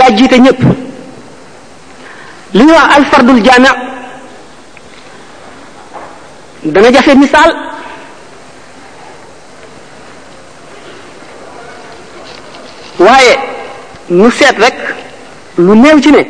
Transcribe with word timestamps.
yaa 0.00 0.10
jiite 0.16 0.36
ñépp 0.44 0.60
li 2.54 2.64
ñuy 2.64 2.72
wax 2.74 2.92
alfardul 2.96 3.42
jaami' 3.44 3.76
dana 6.64 6.90
jafe 6.92 7.14
misaal 7.14 7.50
waaye 12.98 13.34
nu 14.08 14.30
seet 14.30 14.56
rek 14.64 14.74
lu 15.58 15.74
néew 15.76 16.00
ci 16.00 16.12
ne 16.12 16.22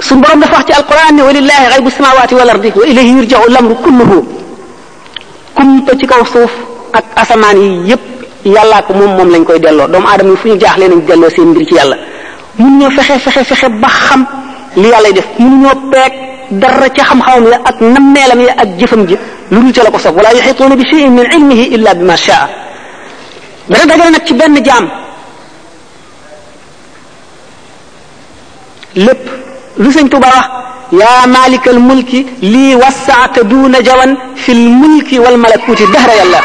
suñu 0.00 0.20
borom 0.20 0.40
dafa 0.40 0.56
wax 0.56 0.66
ci 0.66 0.72
alquran 0.72 1.12
ne 1.14 1.22
walillahi 1.22 1.68
ghaybu 1.70 1.90
samawati 1.90 2.34
wal 2.34 2.50
ardi 2.50 2.72
wa 2.74 2.86
ilayhi 2.86 3.26
kulluhu 3.82 4.18
kum 5.54 5.84
ci 5.98 6.06
kaw 6.06 6.24
ak 6.92 7.06
asamaan 7.26 7.56
yi 7.58 7.90
yépp 7.94 8.02
yàlla 8.44 8.78
ak 8.82 8.88
moom 8.90 9.10
moom 9.18 9.28
lañ 9.30 9.42
koy 9.46 9.58
delloo 9.60 9.88
doomu 9.88 10.06
aadama 10.08 10.30
yi 10.34 10.38
fu 10.42 10.46
ñu 10.48 10.58
jaaxle 10.60 10.84
nañ 10.88 11.00
delloo 11.08 11.30
seen 11.30 11.48
mbir 11.50 11.64
ci 11.68 11.74
yàlla 11.74 11.96
mënuñoo 12.58 12.90
fexe 12.96 13.14
fexe 13.24 13.42
fexe 13.50 13.68
ba 13.82 13.88
xam 13.88 14.22
li 14.80 14.88
yàlla 14.92 15.08
def 15.16 15.26
mënuñoo 15.38 15.76
peeg 15.92 16.12
dara 16.62 16.86
ci 16.94 17.00
xam-xamam 17.08 17.44
ya 17.52 17.58
ak 17.70 17.76
nammeelam 17.94 18.40
ya 18.46 18.52
ak 18.62 18.68
jëfam 18.78 19.02
ji 19.08 19.16
lu 19.50 19.58
dul 19.64 19.72
ca 19.74 19.80
la 19.84 19.90
ko 19.90 19.98
soog 19.98 20.16
wala 20.18 20.30
yaxituuna 20.38 20.74
bi 20.80 20.84
shayin 20.90 21.10
min 21.18 21.24
ilmihi 21.36 21.64
illa 21.76 21.94
bima 21.94 22.16
shaa 22.16 22.46
dara 23.70 23.84
dagal 23.90 24.08
nag 24.10 24.24
ci 24.26 24.34
benn 24.34 24.56
jaam 24.66 24.86
lépp 28.96 29.22
lu 29.82 29.88
sëñ 29.94 30.08
tuba 30.08 30.26
wax 30.34 30.46
يا 31.04 31.16
مالك 31.36 31.64
الملك 31.74 32.10
لي 32.52 32.74
وسعت 32.82 33.38
دون 33.52 33.74
جوان 33.86 34.10
في 34.42 34.50
الملك 34.58 35.08
والملكوت 35.24 35.80
دهر 35.94 36.10
يا 36.18 36.22
الله 36.26 36.42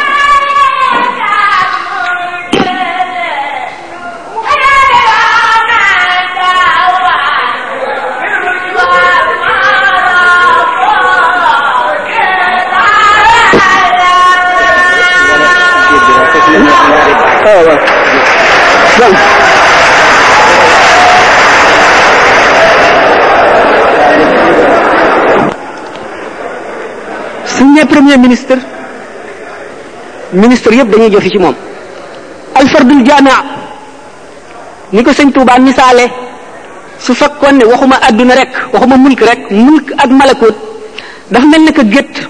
premier 27.88 28.18
ministre 28.18 28.58
ministre 30.34 30.74
yëpp 30.76 30.90
dañuy 30.90 31.10
jëfi 31.12 31.30
ci 31.30 31.38
moom 31.38 31.56
alfardul 32.56 33.04
jamaa 33.06 33.44
ni 34.94 35.04
ko 35.04 35.12
sëñ 35.14 35.32
Tuubaa 35.32 35.60
misaale 35.60 36.06
su 37.00 37.14
fekkoon 37.14 37.58
ne 37.58 37.66
waxuma 37.66 37.96
àdduna 38.08 38.36
rek 38.36 38.50
waxuma 38.74 38.98
mulk 38.98 39.20
rek 39.22 39.52
mulk 39.52 39.92
ak 39.98 40.10
malakoot 40.10 40.56
dafa 41.32 41.46
mel 41.46 41.62
ne 41.64 41.72
que 41.72 41.82
gétt 41.86 42.28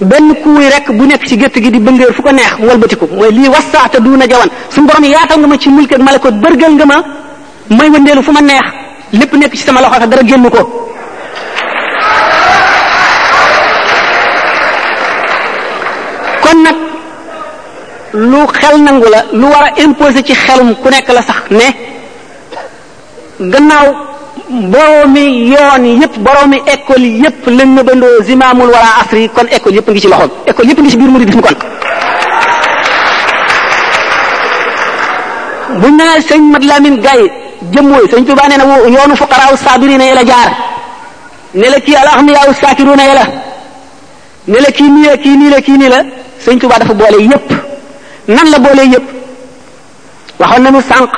benn 0.00 0.34
kuuy 0.42 0.66
rek 0.70 0.90
bu 0.96 1.06
nekk 1.06 1.26
ci 1.26 1.36
gétt 1.36 1.54
gi 1.58 1.70
di 1.70 1.78
bëngéer 1.80 2.12
fu 2.12 2.22
ko 2.22 2.32
neex 2.32 2.58
mu 2.58 2.66
walbatiku 2.68 3.06
mooy 3.12 3.32
lii 3.32 3.48
wasaata 3.48 4.00
duuna 4.00 4.26
jawan 4.28 4.48
suñu 4.70 4.86
borom 4.86 5.04
yaatal 5.04 5.38
nga 5.38 5.46
ma 5.46 5.58
ci 5.58 5.68
mulk 5.70 5.92
ak 5.92 5.98
malakoot 6.00 6.34
bërgal 6.34 6.72
nga 6.72 6.86
ma 6.86 7.04
may 7.70 7.88
wëndeelu 7.90 8.22
fu 8.22 8.32
ma 8.32 8.40
neex 8.40 8.66
lépp 9.12 9.32
nekk 9.34 9.54
ci 9.56 9.64
sama 9.64 9.80
loxo 9.80 10.06
dara 10.06 10.22
génn 10.22 10.48
ko 10.50 10.87
lu 18.30 18.40
xel 18.60 18.76
nangu 18.82 19.06
la 19.14 19.20
lu 19.32 19.46
war 19.54 19.64
a 19.68 19.80
imposer 19.82 20.22
ci 20.22 20.34
xelum 20.34 20.74
ku 20.82 20.88
nekk 20.90 21.08
la 21.16 21.22
sax 21.22 21.42
ne 21.50 21.66
gannaaw 23.52 23.86
boroomi 24.72 25.24
yoon 25.52 25.84
yépp 26.00 26.14
boroomi 26.26 26.58
école 26.74 27.06
yépp 27.24 27.46
lañ 27.56 27.68
ma 27.76 27.82
bandoo 27.82 28.22
zimaamul 28.26 28.68
wala 28.74 28.90
asri 29.00 29.28
kon 29.34 29.46
école 29.56 29.74
yépp 29.74 29.88
ngi 29.90 30.00
ci 30.00 30.08
loxoom 30.08 30.30
école 30.46 30.66
yépp 30.68 30.80
ngi 30.80 30.90
ci 30.90 30.96
biir 30.96 31.10
muridisme 31.10 31.40
kon 31.42 31.54
bu 35.80 35.88
naa 35.92 36.18
sëñ 36.28 36.42
Mat 36.52 36.64
Lamine 36.70 37.00
Gaye 37.04 37.26
jëmmooy 37.72 38.06
sëñ 38.10 38.24
Tuubaa 38.26 38.48
nee 38.48 38.58
na 38.58 38.64
yoonu 38.96 39.14
fuqaraaw 39.22 39.54
saabirina 39.64 40.04
yela 40.10 40.24
jaar 40.26 40.50
ne 41.54 41.66
la 41.70 41.78
kii 41.84 41.94
al 41.94 42.08
axniyaaw 42.08 42.50
saakiruna 42.62 43.02
yela 43.10 43.24
ne 44.48 44.58
la 44.64 44.70
kii 44.76 44.90
nii 44.90 45.06
la 45.08 45.16
ki 45.22 45.30
nii 45.38 45.50
la 45.54 45.60
kii 45.66 45.76
nii 45.78 45.88
la 45.94 46.00
sëñ 46.44 46.56
Tuubaa 46.60 46.78
dafa 46.80 46.94
boole 46.94 47.20
yépp 47.22 47.67
nan 48.36 48.46
la 48.52 48.58
boolee 48.58 48.86
yëpp 48.94 49.06
na 50.40 50.58
nañu 50.60 50.80
sànq 50.82 51.10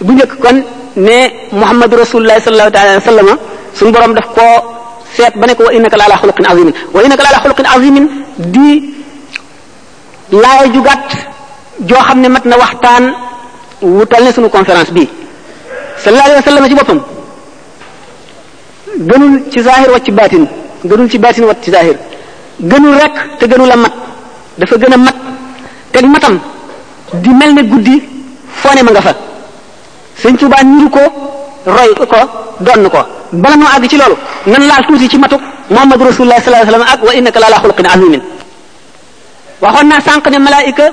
bu 0.00 0.12
njëkk 0.12 0.32
kon 0.38 0.58
ne 0.96 1.16
muhammadu 1.52 1.96
rasulullah 1.96 2.38
sallallahu 2.42 2.70
taala 2.70 2.90
alayhi 2.90 3.04
wa 3.06 3.12
sallama 3.12 3.34
suñu 3.74 3.92
borom 3.92 4.14
daf 4.14 4.26
koo 4.34 4.62
seet 5.16 5.34
ba 5.40 5.46
ne 5.46 5.54
ko 5.54 5.64
wa 5.64 5.72
innaka 5.74 5.96
la 5.96 6.08
la 6.08 6.14
ala 6.14 7.38
xuluqin 7.42 7.66
azimin 7.74 8.08
di 8.38 8.94
laaya 10.32 10.68
ju 10.72 10.80
joo 11.88 12.00
xam 12.02 12.20
ne 12.20 12.28
mat 12.28 12.44
na 12.44 12.56
waxtaan 12.56 13.04
wutal 13.82 14.24
ne 14.24 14.30
suñu 14.32 14.48
conférence 14.48 14.92
bi 14.92 15.08
sallallahu 15.98 16.42
alayhi 16.48 16.62
wa 16.62 16.68
ci 16.68 16.74
boppam 16.74 17.00
gënul 19.08 19.42
ci 19.52 19.62
zahir 19.62 19.90
wat 19.90 20.04
ci 20.04 20.12
baatin 20.12 20.46
gënul 20.84 21.10
ci 21.10 21.18
baatin 21.18 21.44
wat 21.44 21.56
ci 21.62 21.70
zahir 21.72 21.96
gënul 22.60 22.94
rek 22.96 23.38
te 23.38 23.46
gënul 23.46 23.76
mat 23.76 23.92
dafa 24.58 24.76
gën 24.76 24.92
a 24.94 24.96
mat 24.96 25.16
tek 25.92 26.08
matam 26.08 26.40
di 27.20 27.28
melne 27.30 27.60
ne 27.62 27.94
fone 28.48 28.80
ma 28.82 28.90
nga 28.92 29.00
fa 29.04 29.12
sëñ 30.22 30.36
tuba 30.36 30.56
niru 30.64 30.88
ko 30.90 31.00
roy 31.68 31.92
ko 31.94 32.04
donn 32.60 32.88
ko 32.88 32.98
bala 33.32 33.56
no 33.56 33.66
ag 33.68 33.84
ci 33.86 33.96
loolu 34.00 34.16
nan 34.46 34.66
la 34.66 34.80
tuuti 34.88 35.08
ci 35.08 35.18
matuk 35.18 35.40
muhammad 35.70 36.00
rasulullah 36.00 36.40
sallallahu 36.40 36.64
alaihi 36.64 36.72
wasallam 36.72 36.94
ak 36.96 37.00
wa 37.04 37.12
innaka 37.14 37.38
la 37.40 37.48
la 37.50 37.58
khulqin 37.60 37.86
azim 37.86 38.22
waxon 39.60 39.84
na 39.86 40.00
sank 40.00 40.26
ne 40.30 40.38
malaika 40.38 40.84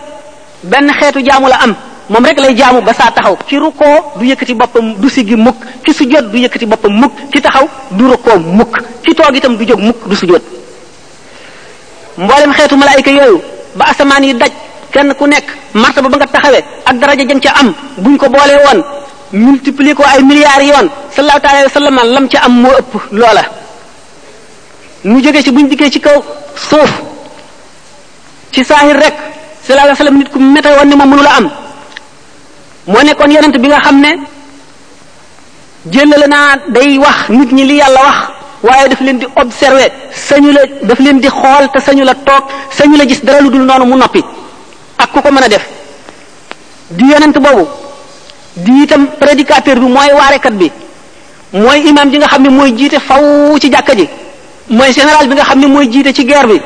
ben 0.64 0.92
xetu 1.00 1.24
jaamu 1.24 1.48
la 1.48 1.56
am 1.64 1.76
mom 2.10 2.26
rek 2.26 2.40
lay 2.40 2.54
jaamu 2.56 2.81
ba 2.81 2.92
sa 2.94 3.12
taxaw 3.12 3.38
ci 3.48 3.56
ruko 3.58 3.86
du 4.20 4.26
yëkëti 4.28 4.54
bopam 4.56 4.96
du 5.00 5.10
sigi 5.10 5.36
muk, 5.36 5.56
ci 5.86 5.94
sujjot 5.94 6.24
du 6.31 6.38
yëkëti 6.40 6.66
bopam 6.66 6.92
muk 6.92 7.12
ci 7.34 7.42
taxaw 7.42 7.68
du 7.92 8.04
ruko 8.08 8.38
muk 8.40 8.76
ci 9.08 9.16
toog 9.16 9.36
itam 9.36 9.56
du 9.58 9.66
jog 9.66 9.80
muk 9.80 9.96
du 10.10 10.16
sujjot 10.16 10.42
mbolem 12.18 12.52
xetu 12.54 12.76
malaika 12.78 13.12
yoyu 13.12 13.40
ba 13.76 13.86
asamaan 13.92 14.24
yi 14.24 14.34
daj 14.34 14.52
kenn 14.92 15.14
ku 15.14 15.26
nekk 15.30 15.46
martaba 15.74 16.10
ba 16.10 16.18
nga 16.18 16.28
taxawee 16.30 16.62
ak 16.86 16.96
dara 16.98 17.14
daraja 17.16 17.26
jën 17.30 17.40
ca 17.42 17.52
am 17.62 17.70
buñ 18.04 18.18
ko 18.18 18.26
boolee 18.30 18.60
woon 18.66 18.80
multiplier 19.34 19.94
ko 19.96 20.04
ay 20.06 20.22
milliards 20.26 20.66
yoon 20.66 20.88
sallallahu 21.14 21.40
alayhi 21.48 21.68
wa 21.70 21.76
sallam 21.78 21.98
lam 22.16 22.26
ca 22.30 22.38
am 22.46 22.54
moo 22.62 22.74
ëpp 22.80 22.94
loola 23.12 23.44
nu 25.04 25.22
jógee 25.24 25.44
ci 25.44 25.52
buñ 25.52 25.68
dikkee 25.70 25.90
ci 25.94 26.00
kaw 26.00 26.24
suuf 26.56 26.92
ci 28.52 28.64
saahir 28.66 28.96
rek 28.98 29.14
sallallahu 29.68 29.94
alayhi 29.94 30.04
wa 30.04 30.18
nit 30.24 30.30
ku 30.34 30.40
mété 30.40 30.70
woon 30.74 30.90
ni 30.90 30.96
moom 30.96 31.10
mënu 31.10 31.24
la 31.24 31.34
am 31.38 31.50
moo 32.88 33.02
nekkoon 33.06 33.32
yonent 33.32 33.56
bi 33.62 33.68
nga 33.70 33.80
xam 33.82 33.98
ne 34.02 34.12
jëlale 35.94 36.28
naa 36.28 36.56
day 36.74 36.98
wax 36.98 37.30
nit 37.30 37.50
ñi 37.52 37.64
li 37.70 37.76
yàlla 37.78 38.02
wax 38.08 38.20
waaye 38.66 38.90
daf 38.90 39.02
leen 39.02 39.20
di 39.22 39.28
observer 39.36 39.92
sañu 40.14 40.50
la 40.52 40.62
daf 40.82 41.00
leen 41.00 41.20
di 41.20 41.30
xool 41.30 41.66
te 41.74 41.80
sañu 41.80 42.04
la 42.04 42.16
toog 42.16 42.44
sañu 42.72 42.98
la 42.98 43.06
gis 43.08 43.22
dara 43.24 43.40
lu 43.42 43.50
dul 43.54 43.62
noonu 43.70 43.86
mu 43.86 43.96
noppi 43.98 44.22
ku 45.24 45.28
ko 45.28 45.31
mën 45.34 45.44
a 45.44 45.47
def 45.50 45.63
di 46.91 47.03
yonent 47.12 47.38
boobu 47.38 47.68
di 48.56 48.84
itam 48.84 49.07
prédicateur 49.19 49.75
bi 49.80 49.85
mooy 49.88 50.12
waarekat 50.13 50.53
bi 50.57 50.72
mooy 51.53 51.88
imam 51.90 52.09
ji 52.12 52.18
nga 52.18 52.28
xam 52.28 52.41
ne 52.44 52.50
mooy 52.50 52.72
jiite 52.78 53.00
faw 53.00 53.57
ci 53.57 53.69
jàkka 53.72 53.96
ji 53.96 54.07
mooy 54.69 54.91
général 54.91 55.28
bi 55.28 55.34
nga 55.35 55.44
xam 55.44 55.59
ne 55.59 55.68
mooy 55.68 55.88
jiite 55.91 56.13
ci 56.13 56.25
guerre 56.25 56.47
bi 56.47 56.62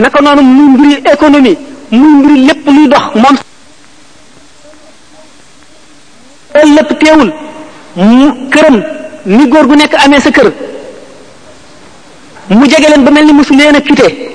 naka 0.00 0.20
noonu 0.22 0.42
muy 0.42 0.66
mbiri 0.68 1.02
économie 1.12 1.56
muy 1.90 2.08
mbiri 2.08 2.46
lépp 2.46 2.66
luy 2.68 2.88
dox 2.88 3.02
moom 3.14 3.36
loolu 6.54 6.74
lépp 6.76 6.98
teewul 6.98 7.32
mu 7.96 8.48
këram 8.50 8.82
ni 9.24 9.46
góor 9.48 9.66
gu 9.66 9.76
nekk 9.76 9.94
amee 10.04 10.20
sa 10.20 10.30
kër 10.30 10.52
mu 12.50 12.66
jege 12.68 12.88
leen 12.88 13.04
ba 13.04 13.10
mel 13.10 13.24
ni 13.24 13.32
mosu 13.32 13.54
leen 13.54 13.76
a 13.76 13.80
quitté 13.80 14.32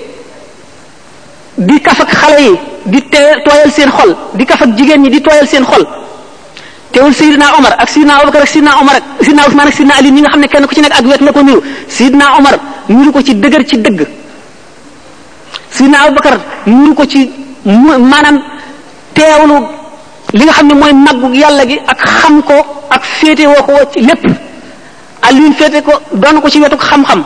di 1.67 1.79
kaf 1.83 1.99
ak 1.99 2.09
xale 2.15 2.39
yi 2.39 2.55
di 2.85 3.01
tooyal 3.43 3.71
seen 3.71 3.89
xol 3.91 4.15
di 4.33 4.45
kaf 4.45 4.61
jigéen 4.77 5.03
ñi 5.03 5.09
di 5.09 5.19
tooyal 5.21 5.47
seen 5.47 5.63
xol 5.65 5.83
teewul 6.93 7.13
Seydina 7.13 7.53
Omar 7.57 7.75
ak 7.77 7.89
Seydina 7.89 8.15
Abubakar 8.19 8.43
ak 8.43 8.49
Seydina 8.49 8.79
Omar 8.81 8.95
ak 8.95 9.03
Seydina 9.21 9.43
Usmaan 9.45 9.67
ak 9.67 9.75
Seydina 9.75 9.95
Ali 9.99 10.11
ñi 10.11 10.21
nga 10.21 10.31
xam 10.31 10.39
ne 10.39 10.47
kenn 10.47 10.65
ku 10.67 10.73
ci 10.75 10.81
nekk 10.81 10.93
ak 10.93 11.05
wet 11.05 11.21
la 11.21 11.31
ko 11.31 11.41
niru 11.43 11.61
Seydina 11.87 12.27
ko 13.13 13.21
ci 13.21 13.33
dëgër 13.35 13.63
ci 13.67 13.75
dëgg 13.77 13.99
Seydina 15.71 15.97
Abubakar 16.07 16.39
ko 16.95 17.05
ci 17.05 17.31
maanaam 17.65 18.41
teewlu 19.13 19.57
li 20.33 20.43
nga 20.45 20.53
xam 20.53 20.67
ne 20.67 20.73
mooy 20.73 20.93
màggu 20.93 21.27
yàlla 21.35 21.65
gi 21.65 21.79
ak 21.85 21.99
xam 22.07 22.41
ko 22.41 22.55
ak 22.89 23.03
féete 23.03 23.45
woo 23.47 23.63
ko 23.63 23.73
ci 23.93 23.99
lépp 24.01 24.23
Aliyu 25.21 25.51
féete 25.53 25.81
ko 25.83 25.93
doon 26.13 26.41
ko 26.41 26.49
ci 26.49 26.59
wetuk 26.59 26.79
xam-xam 26.81 27.23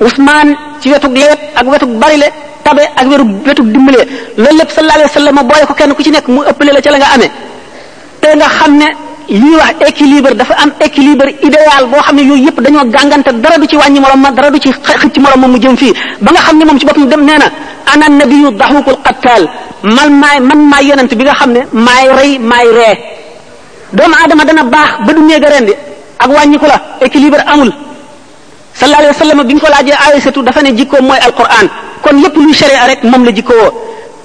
Usmaan 0.00 0.56
ci 0.80 0.90
wetuk 0.92 1.12
leet 1.12 1.38
ak 1.54 1.64
wetuk 1.66 1.88
barile 1.96 2.28
tabe 2.66 2.82
ak 2.98 3.06
weru 3.06 3.24
wetu 3.46 3.62
dimbalee 3.62 4.04
loolu 4.42 4.58
lépp 4.58 4.70
sallallahu 4.74 4.98
alayhi 4.98 5.10
wasallam 5.14 5.38
boole 5.48 5.62
ko 5.70 5.74
kenn 5.78 5.92
ku 5.96 6.02
ci 6.06 6.10
nekk 6.10 6.26
mu 6.34 6.42
ëppale 6.50 6.70
la 6.76 6.80
ca 6.84 6.90
la 6.90 6.98
nga 6.98 7.08
amee 7.14 7.30
te 8.20 8.28
nga 8.38 8.46
xam 8.58 8.72
ne 8.82 8.88
li 9.30 9.38
ñuy 9.38 9.56
wax 9.62 9.76
équilibre 9.88 10.30
dafa 10.40 10.54
am 10.62 10.70
équilibre 10.84 11.30
idéal 11.46 11.84
boo 11.90 12.02
xam 12.02 12.16
ne 12.18 12.22
yooyu 12.30 12.46
yëpp 12.46 12.58
dañu 12.64 12.80
gàngante 12.94 13.30
dara 13.42 13.56
du 13.60 13.66
ci 13.70 13.76
wàññi 13.78 14.00
morom 14.02 14.20
ma 14.26 14.30
dara 14.36 14.50
du 14.50 14.58
ci 14.58 14.70
xëcc 14.74 15.14
morom 15.22 15.40
ma 15.42 15.46
mu 15.54 15.58
jëm 15.62 15.76
fii 15.82 15.94
ba 16.22 16.28
nga 16.32 16.40
xam 16.44 16.56
ne 16.58 16.64
moom 16.66 16.78
ci 16.80 16.86
boppam 16.88 17.06
dem 17.08 17.22
nee 17.28 17.38
na 17.38 17.46
ana 17.94 18.04
nabiyu 18.10 18.50
daxukul 18.50 18.98
qattaal 19.06 19.42
man 19.94 20.10
maay 20.22 20.38
man 20.42 20.60
maay 20.70 20.84
yenant 20.90 21.10
bi 21.18 21.22
nga 21.22 21.34
xam 21.38 21.50
ne 21.54 21.60
maay 21.72 22.04
rey 22.18 22.32
maay 22.50 22.66
ree 22.78 22.96
doomu 23.94 24.14
aadama 24.18 24.42
dana 24.48 24.62
baax 24.74 24.90
ba 25.06 25.10
du 25.14 25.20
néeg 25.22 25.44
a 25.46 25.48
rendi 25.54 25.72
ak 26.18 26.28
wàññiku 26.34 26.66
la 26.66 26.82
équilibre 27.06 27.42
amul 27.46 27.70
sallallahu 28.78 29.02
alayhi 29.02 29.16
wa 29.16 29.20
sallam 29.22 29.40
bi 29.46 29.54
ñu 29.54 29.60
ko 30.34 30.42
dafa 30.46 30.60
ne 30.66 30.70
jikkoom 30.74 31.06
mooy 31.06 31.18
alquran 31.22 31.68
kon 32.06 32.16
lépp 32.22 32.36
luy 32.36 32.52
sharia 32.54 32.86
rek 32.88 33.02
moom 33.04 33.22
la 33.26 33.30
jikkoo 33.36 33.66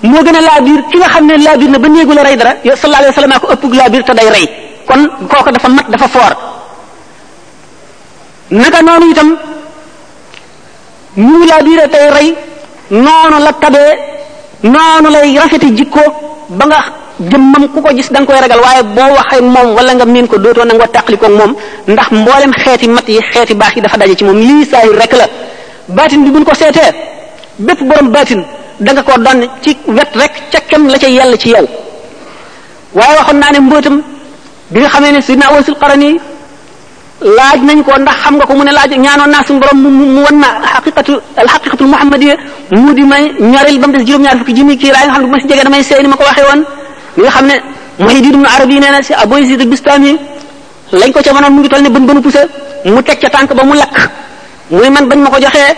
moo 0.09 0.23
gën 0.25 0.35
a 0.35 0.41
laabir 0.47 0.81
ki 0.91 0.97
nga 0.97 1.07
xam 1.13 1.25
ne 1.27 1.33
laabir 1.45 1.69
na 1.71 1.77
ba 1.79 1.87
néegu 1.89 2.13
la 2.13 2.23
rey 2.23 2.37
dara 2.37 2.53
yow 2.65 2.75
sallallahu 2.75 3.03
alayhi 3.03 3.15
wasallam 3.15 3.39
ko 3.41 3.47
ëpp 3.53 3.73
laabir 3.79 4.03
te 4.03 4.13
day 4.17 4.29
rey 4.35 4.45
kon 4.87 5.01
kooku 5.31 5.51
dafa 5.55 5.67
mat 5.69 5.87
dafa 5.93 6.07
foor 6.15 6.33
naka 8.51 8.81
noonu 8.85 9.05
itam 9.11 9.29
ñu 11.17 11.45
laabire 11.49 11.85
tey 11.93 12.07
rey 12.17 12.29
noonu 13.03 13.37
la 13.45 13.51
tabee 13.61 13.93
noonu 14.73 15.07
lay 15.15 15.37
rafeti 15.41 15.71
jikko 15.77 16.01
ba 16.57 16.65
nga 16.69 16.79
jëmmam 17.29 17.63
ku 17.73 17.79
ko 17.81 17.89
gis 17.95 18.09
da 18.11 18.25
koy 18.25 18.39
ragal 18.43 18.59
waaye 18.65 18.83
boo 18.95 19.09
waxee 19.17 19.41
moom 19.53 19.67
wala 19.77 19.91
nga 19.93 20.05
miin 20.05 20.27
ko 20.27 20.37
dootoo 20.37 20.65
nangoo 20.65 20.87
tàqalikoog 20.93 21.31
moom 21.39 21.51
ndax 21.87 22.07
mboolem 22.11 22.53
xeeti 22.61 22.87
mat 22.87 23.07
yi 23.09 23.21
xeeti 23.33 23.53
baax 23.55 23.73
yi 23.75 23.81
dafa 23.81 23.97
daje 23.97 24.13
ci 24.17 24.23
moom 24.23 24.37
lii 24.47 24.65
saahir 24.71 24.95
rek 25.01 25.13
la 25.19 25.25
baatin 25.95 26.21
bi 26.23 26.43
bépp 27.59 27.81
borom 27.83 28.07
baatin 28.11 28.41
da 28.79 28.93
nga 28.93 29.01
koo 29.03 29.17
donn 29.17 29.41
ci 29.61 29.77
wet 29.87 30.09
rek 30.15 30.31
ca 30.51 30.59
kem 30.69 30.87
la 30.87 30.97
ca 30.97 31.07
yàlla 31.07 31.37
ci 31.37 31.49
yow 31.49 31.65
waaye 32.93 33.15
waxoon 33.17 33.39
naa 33.39 33.51
ne 33.51 33.59
mbóotam 33.59 34.01
bi 34.71 34.79
nga 34.79 34.89
xamee 34.89 35.11
ne 35.11 35.21
sidna 35.21 35.45
Awasil 35.49 35.75
Qarani 35.81 36.17
laaj 37.21 37.59
nañ 37.63 37.83
ko 37.83 37.91
ndax 37.99 38.17
xam 38.21 38.35
nga 38.37 38.45
ko 38.45 38.53
mu 38.55 38.63
ne 38.63 38.71
laaj 38.71 38.91
ñaanoon 38.97 39.29
naa 39.33 39.43
suñu 39.47 39.59
borom 39.59 39.77
mu 39.83 39.89
mu 40.15 40.21
wan 40.23 40.35
ma 40.37 40.47
xaqiqatu 40.73 41.13
alxaqiqatul 41.35 41.87
muhammadiya 41.87 42.35
mu 42.71 42.93
di 42.93 43.03
may 43.03 43.23
ñoreel 43.39 43.79
ba 43.79 43.87
mu 43.87 43.93
des 43.97 44.05
juróom-ñaar 44.05 44.37
fukki 44.37 44.55
junni 44.55 44.77
kii 44.77 44.91
raay 44.91 45.05
nga 45.07 45.13
xam 45.17 45.23
ne 45.25 45.29
ma 45.31 45.39
si 45.39 45.47
jege 45.49 45.63
damay 45.63 45.83
seey 45.83 46.01
ni 46.01 46.07
ma 46.07 46.15
ko 46.15 46.23
waxee 46.23 46.43
woon 46.49 46.63
li 47.17 47.29
xam 47.29 47.45
ne 47.47 47.55
Muhyiddin 47.99 48.33
ibn 48.33 48.45
Arabi 48.45 48.79
nee 48.79 48.89
na 48.91 49.01
si 49.01 49.13
Abu 49.13 49.37
Yazid 49.39 49.61
al-Bistami 49.61 50.17
lañ 50.93 51.11
ko 51.11 51.19
ca 51.23 51.33
mënoon 51.33 51.53
mu 51.53 51.59
ngi 51.59 51.69
toll 51.69 51.81
ne 51.81 51.89
bën 51.89 52.05
bënu 52.07 52.21
pusa 52.21 52.41
mu 52.85 53.03
teg 53.03 53.19
tànk 53.31 53.53
ba 53.53 53.63
mu 53.63 53.73
lakk 53.73 54.09
muy 54.71 54.89
man 54.89 55.05
bañ 55.09 55.19
ma 55.19 55.29
ko 55.29 55.37
joxee 55.41 55.75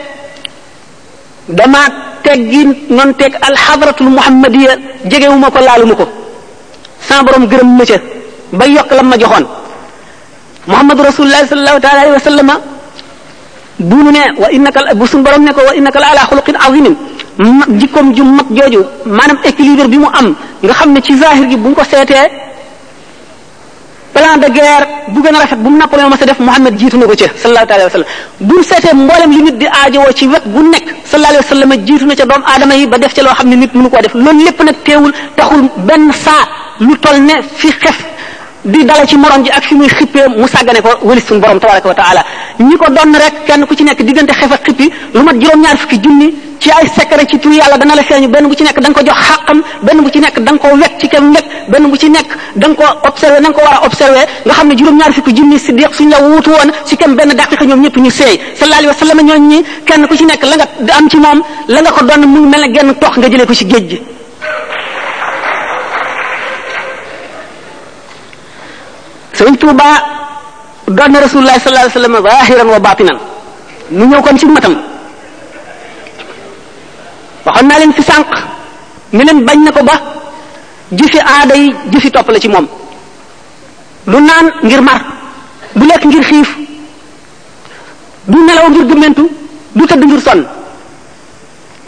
dama 1.50 1.82
teggi 2.24 2.88
noon 2.90 3.12
teg 3.20 3.36
alxadratul 3.36 4.12
muhammadiya 4.16 5.04
jegewuma 5.12 5.52
ko 5.52 5.60
laaluma 5.60 5.96
ko 6.00 6.06
sama 7.04 7.24
borom 7.28 7.44
gërëm 7.52 7.68
ma 7.78 7.84
ba 8.54 8.66
yokk 8.66 8.90
la 8.96 9.04
ma 9.04 9.18
joxoon 9.18 9.46
muhammadu 10.72 11.04
rasulullahi 11.04 11.48
sallallahu 11.48 11.80
taala 11.84 12.00
alayhi 12.08 12.16
wa 12.16 12.26
sallama 12.32 12.56
bu 13.80 13.96
mu 14.08 14.12
ne 14.12 14.24
wa 14.40 14.48
innaka 14.52 14.80
bu 14.96 15.04
suñu 15.08 15.40
ne 15.44 15.52
ko 15.52 15.62
wa 15.68 15.76
innaka 15.76 16.00
la 16.00 16.08
ala 16.16 16.22
xuluqin 16.32 16.56
azimin 16.56 16.96
jikkoom 17.80 18.16
ju 18.16 18.24
jooju 18.56 18.82
maanaam 19.06 19.40
équilibre 19.44 19.88
bi 19.88 19.98
mu 19.98 20.08
am 20.14 20.36
nga 20.64 20.74
xam 20.74 20.92
ne 20.94 21.02
ci 21.02 21.18
zahir 21.20 21.48
gi 21.50 21.58
bu 21.58 21.70
ñu 21.70 21.76
ko 21.76 21.84
seetee 21.84 22.53
plan 24.24 24.36
de 24.44 24.50
guerre 24.58 24.84
bu 25.16 25.20
gën 25.24 25.36
a 25.36 25.40
rafet 25.44 25.60
bu 25.64 25.70
Napoléon 25.82 26.10
mas 26.12 26.22
a 26.24 26.26
def 26.30 26.40
Muhammad 26.48 26.74
jiitu 26.80 26.98
na 26.98 27.06
ko 27.12 27.16
ca 27.22 27.26
sallallahu 27.42 27.74
alayhi 27.78 27.90
wa 27.90 27.94
sallam 27.96 28.10
bu 28.48 28.54
ñu 28.58 28.64
seetee 28.70 28.94
mboolem 29.04 29.32
li 29.36 29.42
nit 29.48 29.56
di 29.62 29.68
aajowoo 29.78 30.12
ci 30.20 30.26
wet 30.34 30.46
bu 30.54 30.60
nekk 30.74 30.86
sallallahu 31.10 31.44
alayhi 31.52 31.86
jiitu 31.88 32.06
na 32.08 32.14
ca 32.20 32.26
doomu 32.30 32.46
aadama 32.52 32.76
yi 32.82 32.88
ba 32.92 32.98
def 33.04 33.14
ca 33.18 33.22
loo 33.26 33.36
xam 33.40 33.48
ne 33.50 33.56
nit 33.62 33.72
mënu 33.76 33.90
koo 33.90 34.02
def 34.06 34.14
loolu 34.26 34.42
lépp 34.48 34.60
nag 34.68 34.78
teewul 34.86 35.12
taxul 35.38 35.62
benn 35.90 36.06
saa 36.26 36.44
lu 36.86 36.94
toll 37.04 37.18
ne 37.30 37.36
fi 37.60 37.68
xef 37.84 37.98
di 38.64 38.82
dale 38.86 39.06
ci 39.06 39.18
morom 39.18 39.44
ji 39.44 39.50
ak 39.52 39.64
fi 39.64 39.76
muy 39.76 39.88
xippee 39.88 40.26
mu 40.30 40.48
sàggane 40.48 40.80
ko 40.82 40.90
wëlis 41.04 41.36
borom 41.38 41.60
tabaraka 41.60 41.88
wa 41.92 41.96
ñi 42.64 42.78
ko 42.78 42.86
doon 42.92 43.12
rek 43.16 43.46
kenn 43.46 43.66
ku 43.66 43.76
ci 43.76 43.84
nekk 43.84 44.02
diggante 44.02 44.32
xef 44.34 44.52
ak 44.54 44.62
xippi 44.64 44.88
lu 45.14 45.22
mat 45.24 45.34
juróom-ñaar 45.36 45.78
fukki 45.78 46.00
junni 46.00 46.32
benn 46.64 48.48
bu 48.48 48.56
ci 48.56 48.64
nekk 48.64 48.80
da 48.80 48.88
nga 48.92 48.96
ko 49.00 49.04
jox 49.04 49.16
xàqam 49.20 49.62
benn 49.82 50.02
bu 50.02 50.10
ci 50.10 50.20
nekk 50.20 50.40
da 50.40 50.52
nga 50.54 50.60
ko 50.60 50.68
wekk 50.78 50.94
ci 51.00 51.08
kem 51.10 51.34
wekk 51.34 52.78
ko 52.78 52.84
observé 53.04 53.42
na 53.42 54.52
xam 54.54 54.68
ne 54.70 54.76
juróom-ñaar 54.78 55.12
fukki 55.14 55.34
junni 55.36 55.60
siddiq 55.60 55.94
suñ 55.94 56.08
la 56.10 56.22
wuutu 56.24 56.52
woon 56.52 56.72
ci 56.86 56.96
kem 56.96 57.16
benn 57.16 57.34
daqiqa 57.36 57.66
ñoom 57.66 57.82
ñëpp 57.82 57.98
ñu 57.98 58.10
seey 58.10 58.40
sallallahu 58.56 58.80
alayhi 58.80 58.88
wa 58.88 59.08
sallam 59.08 59.26
ñooñ 59.28 59.48
ñi 59.50 59.64
kenn 59.86 60.08
ku 60.08 60.16
ci 60.16 60.24
nekk 60.24 60.44
la 60.46 60.56
nga 60.56 60.94
am 60.96 61.10
ci 61.10 61.18
moom 61.18 61.44
la 61.68 61.82
nga 61.82 61.92
ko 61.92 62.06
doon 62.06 62.28
mu 62.28 62.48
mel 62.48 62.62
ne 62.62 62.72
genn 62.74 62.96
tox 62.98 63.18
nga 63.18 63.28
jëlee 63.30 63.46
ko 63.46 63.54
ci 63.54 63.66
géej 63.66 63.88
gi 63.90 64.02
sëriñ 69.44 69.56
Touba 69.60 69.84
doon 70.88 71.10
na 71.12 71.20
rasulullah 71.22 71.60
sallallahu 71.60 71.88
alayhi 71.88 71.88
wasallam 71.88 72.14
sànq 78.08 78.28
ne 79.14 79.24
na 79.24 79.32
ko 79.72 79.84
ba 79.84 79.94
jëfi 80.92 81.20
aada 81.20 81.56
ci 82.40 82.48
moom 82.50 82.68
lu 84.08 84.20
naan 84.22 84.50
ngir 84.64 84.82
mar 84.82 85.00
du 85.76 85.86
lekk 85.88 86.06
ngir 86.06 86.24
xiif 86.24 86.56
du 88.28 88.38
nelaw 88.46 88.70
ngir 88.70 88.84
gëmmentu 88.86 89.28
du 89.76 89.86
tëdd 89.88 90.04
ngir 90.06 90.20
sonn 90.22 90.44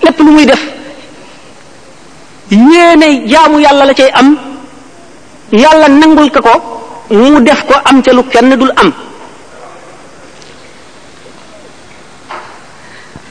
lépp 0.03 0.19
lu 0.19 0.31
muy 0.31 0.45
def 0.45 0.61
yéene 2.51 3.25
jaamu 3.27 3.59
yàlla 3.59 3.85
la 3.85 3.93
cay 3.93 4.09
am 4.13 4.35
yàlla 5.51 5.87
nangul 5.89 6.31
ko 6.31 6.41
ko 6.41 6.81
mu 7.09 7.45
def 7.45 7.63
ko 7.67 7.73
am 7.85 8.01
ca 8.01 8.11
lu 8.13 8.23
kenn 8.23 8.49
dul 8.59 8.71
am 8.75 8.91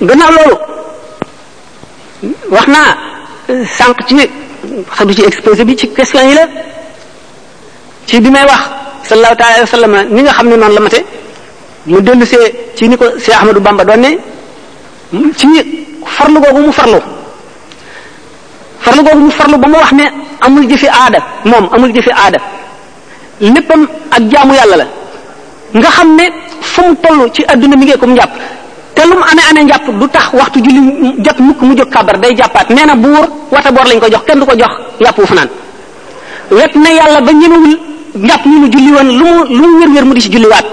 gannaaw 0.00 0.30
loolu 0.36 0.56
wax 2.50 2.66
naa 2.68 2.90
eh, 3.48 3.66
sanq 3.78 3.96
ci 4.06 4.16
xadu 4.96 5.14
ci 5.14 5.22
exposé 5.24 5.64
bi 5.64 5.76
ci 5.76 5.88
question 5.92 6.28
yi 6.28 6.34
la 6.34 6.46
ci 8.06 8.20
bi 8.20 8.30
may 8.30 8.44
wax 8.44 8.60
sallallahu 9.04 9.34
taala 9.36 9.54
alayhi 9.72 9.96
wa 9.96 10.02
ni 10.16 10.22
nga 10.22 10.32
xam 10.32 10.48
ne 10.48 10.56
noonu 10.56 10.74
lamate 10.74 11.00
mu 11.86 12.00
dellu 12.00 12.24
see 12.24 12.54
ci 12.76 12.88
ni 12.88 12.96
ko 12.96 13.04
Cheikh 13.18 13.36
Ahmadou 13.36 13.60
Bamba 13.60 13.84
doon 13.84 14.00
ne 14.02 14.10
ci 15.36 15.46
farlu 16.06 16.40
googu 16.40 16.60
mu 16.66 16.72
farlu 16.72 16.98
farlu 18.80 19.02
googu 19.02 19.18
mu 19.24 19.30
farlu 19.30 19.56
ba 19.58 19.68
mu 19.68 19.76
wax 19.78 19.92
ne 19.92 20.04
amul 20.40 20.66
jëfi 20.70 20.86
aada 20.88 21.18
moom 21.44 21.68
amul 21.72 21.92
jëfi 21.92 22.10
aada 22.12 22.38
leppam 23.40 23.86
ak 24.10 24.22
jaamu 24.30 24.54
yàlla 24.54 24.76
la 24.76 24.86
nga 25.74 25.88
xam 25.90 26.16
ne 26.16 26.30
fu 26.60 26.82
mu 26.82 26.94
toll 27.02 27.30
ci 27.32 27.44
àdduna 27.46 27.76
mi 27.76 27.84
ngi 27.84 27.96
ko 27.98 28.06
njàpp 28.06 28.30
te 28.94 29.02
lu 29.06 29.14
mu 29.14 29.22
amee 29.24 29.44
amee 29.50 29.64
njàpp 29.64 29.88
du 29.98 30.08
tax 30.08 30.30
waxtu 30.32 30.60
julli 30.62 31.14
jot 31.22 31.38
mukk 31.38 31.60
mu 31.62 31.74
jóg 31.76 31.88
kabar 31.88 32.18
day 32.20 32.34
jàppaat 32.36 32.68
nee 32.70 32.86
na 32.86 32.94
buur 32.94 33.26
wata 33.50 33.70
boor 33.72 33.84
lañ 33.84 33.98
ko 34.00 34.06
jox 34.08 34.24
kenn 34.26 34.38
du 34.40 34.46
ko 34.46 34.56
jox 34.56 34.70
yàpp 35.00 35.18
wu 35.18 35.26
fanaan 35.26 35.48
wet 36.50 36.74
na 36.76 36.90
yàlla 36.92 37.20
ba 37.20 37.32
ñemewul 37.32 37.76
njàpp 38.14 38.46
ñu 38.46 38.58
mu 38.60 38.68
julli 38.70 38.92
woon 38.92 39.18
lu 39.18 39.24
mu 39.24 39.44
lu 39.48 39.68
mu 39.68 39.78
wér 39.80 39.90
wér 39.94 40.04
mu 40.04 40.14
di 40.14 40.20
si 40.20 40.28
julliwaat 40.30 40.64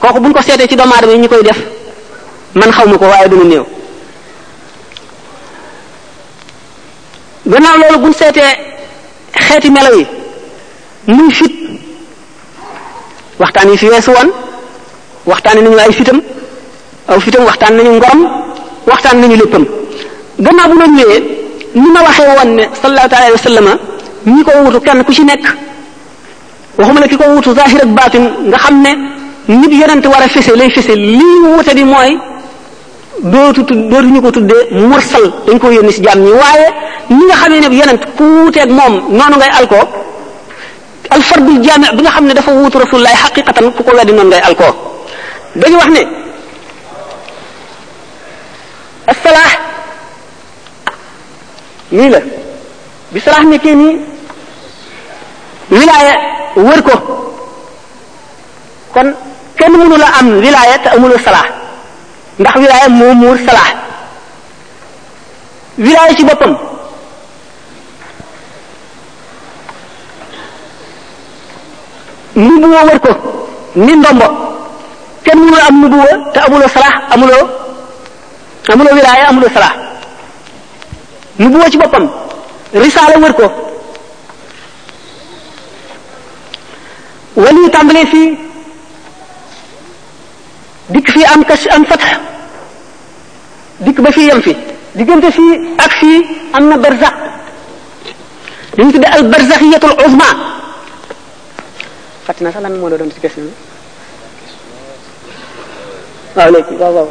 kooku 0.00 0.18
buñ 0.20 0.32
ko 0.32 0.42
seetee 0.42 0.66
ci 0.66 0.76
doomu 0.76 0.92
aadama 0.94 1.12
yi 1.12 1.18
ñu 1.20 1.28
koy 1.28 1.42
def 1.42 1.58
man 2.54 2.70
xaw 2.72 2.86
ma 2.88 2.98
ko 2.98 3.04
waaye 3.04 3.28
dana 3.28 3.44
néew 3.44 3.64
gannaaw 7.46 7.76
loolu 7.78 7.98
buñ 8.06 8.12
seetee 8.12 8.56
xeeti 9.48 9.70
melaw 9.70 9.94
yi 9.98 10.06
muy 11.06 11.30
fit 11.32 11.61
waxtaan 13.38 13.68
yi 13.70 13.76
fi 13.76 13.86
weesu 13.88 14.10
woon 14.12 14.30
waxtaan 15.26 15.56
nañu 15.64 15.78
ay 15.78 15.92
fitam 15.92 16.18
aw 17.08 17.18
fitam 17.20 17.44
waxtaan 17.48 17.72
nañu 17.76 17.90
ngorom 17.96 18.20
waxtaan 18.90 19.16
nañu 19.20 19.36
léppam 19.42 19.64
gannaaw 20.44 20.66
bu 20.70 20.76
loolu 20.80 20.92
ñëwee 20.96 21.20
ni 21.82 21.88
ma 21.94 22.00
waxee 22.06 22.26
woon 22.36 22.48
ne 22.58 22.64
sallallahu 22.80 23.08
taala 23.12 23.26
alayhi 23.28 23.56
wa 23.68 23.72
ñi 24.32 24.42
ko 24.44 24.50
wutu 24.64 24.80
kenn 24.86 25.00
ku 25.06 25.12
ci 25.12 25.24
nekk 25.24 25.44
waxuma 26.78 27.00
la 27.00 27.08
ki 27.08 27.16
ko 27.20 27.24
wutu 27.34 27.50
zahir 27.54 27.80
ak 27.84 28.14
nga 28.50 28.58
xam 28.64 28.76
ne 28.84 28.92
nit 29.56 29.72
yonent 29.80 30.04
war 30.12 30.22
a 30.26 30.28
fese 30.28 30.52
lay 30.60 30.70
fese 30.70 30.94
lii 30.96 31.40
wute 31.54 31.72
di 31.78 31.84
mooy 31.84 32.12
dootu 33.30 33.62
ñu 34.12 34.20
ko 34.22 34.30
tuddee 34.36 34.68
mursal 34.90 35.24
dañ 35.46 35.58
ko 35.58 35.66
yónni 35.70 35.92
ci 35.92 36.02
jaam 36.04 36.20
ñi 36.24 36.30
waaye 36.40 36.68
ñi 37.16 37.24
nga 37.26 37.36
xamee 37.40 37.60
ne 37.64 37.68
yonent 37.80 38.02
ku 38.16 38.24
wuuteeg 38.36 38.70
moom 38.78 38.94
noonu 39.18 39.36
ngay 39.38 39.50
alko 39.58 39.78
al 41.12 41.22
fardul 41.22 41.60
jaami 41.62 41.86
bi 41.96 42.02
xam 42.08 42.24
ne 42.24 42.34
dafa 42.34 42.50
wuutu 42.52 42.78
rasulullahi 42.80 43.16
xaqiqatan 43.24 43.64
ku 43.76 43.80
ko 43.86 43.90
weddi 43.96 44.12
noonu 44.12 44.30
day 44.32 44.40
alkoo 44.48 44.72
dañu 45.60 45.76
wax 45.76 45.88
ne 45.96 46.02
asalaax 49.12 49.52
nii 51.96 52.08
la 52.14 52.20
bi 53.12 53.18
salaax 53.24 53.44
nekkee 53.52 53.74
nii 53.80 53.92
wilaaya 55.78 56.14
wër 56.66 56.80
ko 56.88 56.94
kon 58.96 59.08
kenn 59.58 59.72
mënu 59.80 59.96
la 60.02 60.08
am 60.18 60.26
wilaaya 60.44 60.74
te 60.82 60.88
amuloo 60.96 61.18
salaax 61.26 61.48
ndax 62.40 62.54
wilaaya 62.62 62.88
moo 62.88 63.14
muur 63.20 63.36
salaax 63.46 63.76
wilaaya 65.84 66.12
ci 66.16 66.24
boppam 66.24 66.71
nubuwa 72.48 72.82
war 72.88 72.98
ko 73.00 73.12
ni 73.76 73.92
ndombo 73.96 74.26
ken 75.24 75.38
mu 75.38 75.56
am 75.68 75.74
nubuwa 75.80 76.10
te 76.32 76.38
amuloo 76.46 76.68
salaax 76.74 76.96
amulo 77.14 77.38
amuloo 78.72 78.94
wilaaya 78.98 79.28
amuloo 79.28 79.50
salaax 79.54 79.76
nubuwa 81.38 81.70
ci 81.70 81.76
bopam 81.78 82.08
risala 82.74 83.18
war 83.22 83.32
ko 83.34 83.46
wali 87.36 87.70
tambale 87.72 88.06
fi 88.12 88.38
dik 90.90 91.10
fi 91.12 91.24
am 91.24 91.44
kas 91.44 91.62
am 91.70 91.84
fatah 91.84 92.14
dik 93.80 94.00
ba 94.00 94.10
fi 94.12 94.20
yam 94.28 94.42
fi 94.42 94.56
digante 94.94 95.30
fi 95.32 95.44
ak 95.78 95.92
fi 96.00 96.10
amna 96.52 96.76
barzakh 96.76 97.16
barzaq 98.76 98.92
tudde 98.92 99.08
al 99.16 99.22
barzakhiyatul 99.30 99.96
uzma 100.06 100.51
fàtte 102.26 102.40
naa 102.44 102.52
sax 102.52 102.62
lan 102.62 102.78
moo 102.80 102.88
doon 102.90 103.10
ci 103.10 103.20
question 103.20 103.46
bi 103.46 103.52
waaw 106.36 106.50
léegi 106.52 106.74
waaw 106.82 106.94
waaw 106.94 107.08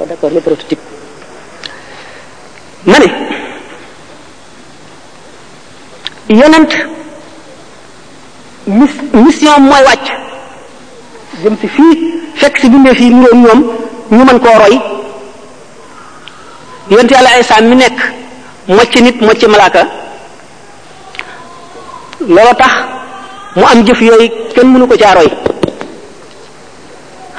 mission 8.68 9.58
mooy 9.70 9.84
wàcc 9.88 10.08
jëm 11.44 11.56
si 11.62 11.68
fii 11.76 11.94
fekk 12.40 12.56
si 12.62 12.68
bindee 12.70 12.96
fii 13.00 13.10
niroon 13.14 13.40
ñoom 13.44 13.62
ñu 14.12 14.24
mën 14.26 14.40
koo 14.40 14.58
roy 14.62 14.76
yonent 16.90 17.12
yàlla 17.12 17.30
ay 17.32 17.40
Isaa 17.42 17.62
mi 17.62 17.76
nekk 17.76 17.98
mocc 18.68 18.94
nit 19.02 19.18
mocc 19.22 19.42
malaaka 19.48 19.82
loolu 22.28 22.54
tax 22.62 22.74
mu 23.56 23.64
am 23.66 23.84
jëf 23.86 24.00
yooyu 24.02 24.30
kenn 24.56 24.68
mënu 24.74 24.88
ko 24.88 24.96
caa 24.98 25.16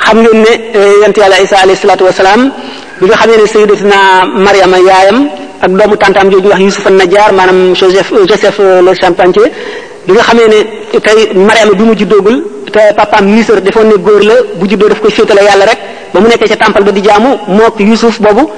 xam 0.05 0.19
ngeen 0.23 0.39
ne 0.45 0.53
eh, 0.75 0.91
yonent 1.01 1.17
yàlla 1.17 1.41
isa 1.41 1.57
alayhi 1.65 1.81
salaatu 1.81 2.05
wasalaam 2.05 2.53
bi 3.01 3.07
nga 3.07 3.17
xamee 3.21 3.37
ne 3.41 3.47
sayyidatina 3.47 3.99
mariama 4.45 4.79
yaayam 4.89 5.19
ak 5.63 5.71
doomu 5.79 5.97
tantam 5.97 6.29
jooju 6.31 6.49
wax 6.51 6.61
yusufa 6.61 6.91
najjar 6.91 7.33
maanaam 7.33 7.73
joseph 7.75 8.13
eh, 8.13 8.27
joseph 8.29 8.59
eh, 8.61 8.83
le 8.87 8.93
charpentier 9.01 9.49
bi 10.07 10.13
nga 10.13 10.23
xamee 10.29 10.49
ne 10.53 10.59
tey 11.01 11.19
mariama 11.49 11.73
bi 11.79 11.85
mu 11.89 11.95
juddoogul 12.01 12.37
te 12.75 12.83
papaam 12.99 13.25
misër 13.35 13.61
defoon 13.63 13.87
ne 13.89 13.97
góor 13.97 14.23
la 14.31 14.35
bu 14.59 14.67
juddoo 14.69 14.89
daf 14.93 15.01
koy 15.01 15.11
féetale 15.11 15.43
yàlla 15.49 15.65
rek 15.67 15.79
ba 16.13 16.21
mu 16.21 16.27
nekkee 16.29 16.49
ca 16.53 16.57
tàmpal 16.57 16.83
ba 16.85 16.91
di 16.93 17.01
jaamu 17.09 17.31
mook 17.57 17.81
yusuf 17.81 18.21
boobu 18.21 18.51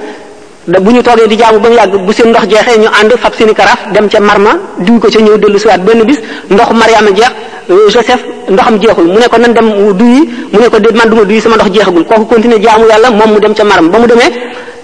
da 0.67 0.79
bu 0.85 0.91
ñu 0.91 1.01
toogee 1.03 1.27
di 1.27 1.37
jaamu 1.37 1.59
ba 1.59 1.69
mu 1.69 1.75
yàgg 1.75 1.93
bu 2.05 2.11
seen 2.13 2.29
ndox 2.31 2.43
jeexee 2.49 2.77
ñu 2.79 2.87
ànd 3.01 3.11
fab 3.17 3.33
seeni 3.35 3.53
karaaf 3.53 3.79
dem 3.93 4.07
ca 4.09 4.19
marma 4.19 4.57
diw 4.79 4.99
ko 4.99 5.07
ca 5.13 5.19
ñëw 5.19 5.37
dellu 5.37 5.59
siwaat 5.59 5.77
benn 5.85 6.03
bis 6.05 6.17
ndox 6.49 6.69
Mariama 6.73 7.09
jeex 7.15 7.31
euh, 7.69 7.89
Joseph 7.89 8.21
ndoxam 8.49 8.79
jeexul 8.81 9.05
mu 9.05 9.19
ne 9.19 9.27
ko 9.27 9.37
nan 9.37 9.53
dem 9.53 9.69
duyi 9.93 10.27
mu 10.51 10.59
ne 10.59 10.67
ko 10.69 10.79
déet 10.79 10.95
man 10.95 11.09
du 11.09 11.15
ma 11.17 11.23
duyi 11.25 11.39
sama 11.39 11.55
ndox 11.55 11.71
jeexagul 11.71 12.03
kooku 12.05 12.25
continuer 12.25 12.59
jaamu 12.59 12.87
yàlla 12.87 13.11
moom 13.11 13.31
mu 13.33 13.39
dem 13.39 13.53
ca 13.53 13.63
marma 13.63 13.89
ba 13.91 13.99
mu 13.99 14.07
demee 14.07 14.31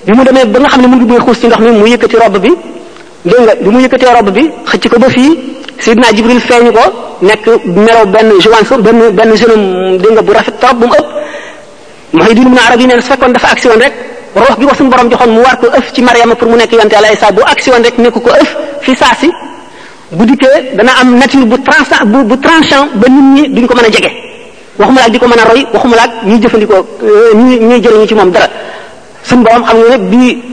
bi 0.06 0.14
mu 0.14 0.24
demee 0.24 0.46
ba 0.46 0.60
nga 0.60 0.70
xam 0.70 0.82
ne 0.82 0.88
mu 0.88 0.96
ngi 0.98 1.06
bëgg 1.06 1.24
xuus 1.26 1.40
ci 1.40 1.48
ndox 1.48 1.60
mi 1.62 1.72
mu 1.72 1.86
yëkkati 1.88 2.16
robb 2.18 2.38
bi 2.38 2.52
dégg 3.26 3.42
nga 3.42 3.56
bi 3.56 3.70
mu 3.70 3.80
yëkkatee 3.80 4.14
robb 4.14 4.30
bi 4.30 4.50
xëcc 4.66 4.88
ko 4.88 5.00
ba 5.00 5.10
fii 5.10 5.40
Sidna 5.80 6.12
Jibril 6.14 6.40
feeñu 6.40 6.72
ko 6.72 6.82
nekk 7.22 7.46
melaw 7.66 8.06
benn 8.06 8.30
joanso 8.40 8.78
benn 8.78 9.10
benn 9.16 9.36
jeune 9.36 9.98
dégg 9.98 10.12
nga 10.14 10.22
bu 10.22 10.32
rafet 10.32 10.54
trop 10.60 10.76
bu 10.78 10.86
mu 10.88 10.94
ëpp 10.94 11.06
Muhyiddin 12.14 12.42
Ibn 12.42 12.58
Arabi 12.68 12.86
neen 12.88 13.02
su 13.02 13.08
fekkoon 13.12 13.34
dafa 13.34 13.48
aksi 13.52 13.68
woon 13.70 13.80
rek 13.80 13.94
rox 14.36 14.58
gi 14.60 14.66
ko 14.66 14.76
suñu 14.76 14.90
borom 14.90 15.10
joxoon 15.10 15.32
mu 15.32 15.40
war 15.42 15.56
ko 15.60 15.68
ëf 15.68 15.92
ci 15.94 16.02
Mariama 16.02 16.36
pour 16.36 16.48
mu 16.48 16.56
nekk 16.56 16.72
yonte 16.72 16.94
Yàlla 16.94 17.12
Isaa 17.14 17.32
bu 17.32 17.42
agsi 17.44 17.70
woon 17.70 17.82
nekk 17.82 18.14
ko 18.14 18.30
ëf 18.40 18.56
fi 18.82 18.96
saa 18.96 19.14
bu 20.12 20.26
dikkee 20.26 20.76
dana 20.76 20.92
am 21.02 21.16
nature 21.18 21.46
bu 21.46 21.58
tranchant 21.62 22.06
bu 22.06 22.24
bu 22.24 22.36
ba 22.38 23.10
nit 23.10 23.46
ñi 23.46 23.50
duñ 23.50 23.68
ko 23.68 23.76
mën 23.76 23.84
a 23.86 23.90
jege 23.92 24.12
waxumala 24.80 25.10
di 25.10 25.20
ko 25.20 25.28
mën 25.28 25.40
a 25.40 25.44
roy 25.50 25.66
waxumala 25.74 26.04
ak 26.04 26.12
ñuy 26.26 26.40
jëfandikoo 26.40 26.86
ñuy 27.36 27.60
ñuy 27.60 27.82
jëriñu 27.84 28.08
ci 28.08 28.16
moom 28.16 28.32
dara. 28.32 28.48
suñu 29.24 29.44
borom 29.44 29.64
xam 29.66 29.78
ne 29.90 29.98
bi 29.98 30.44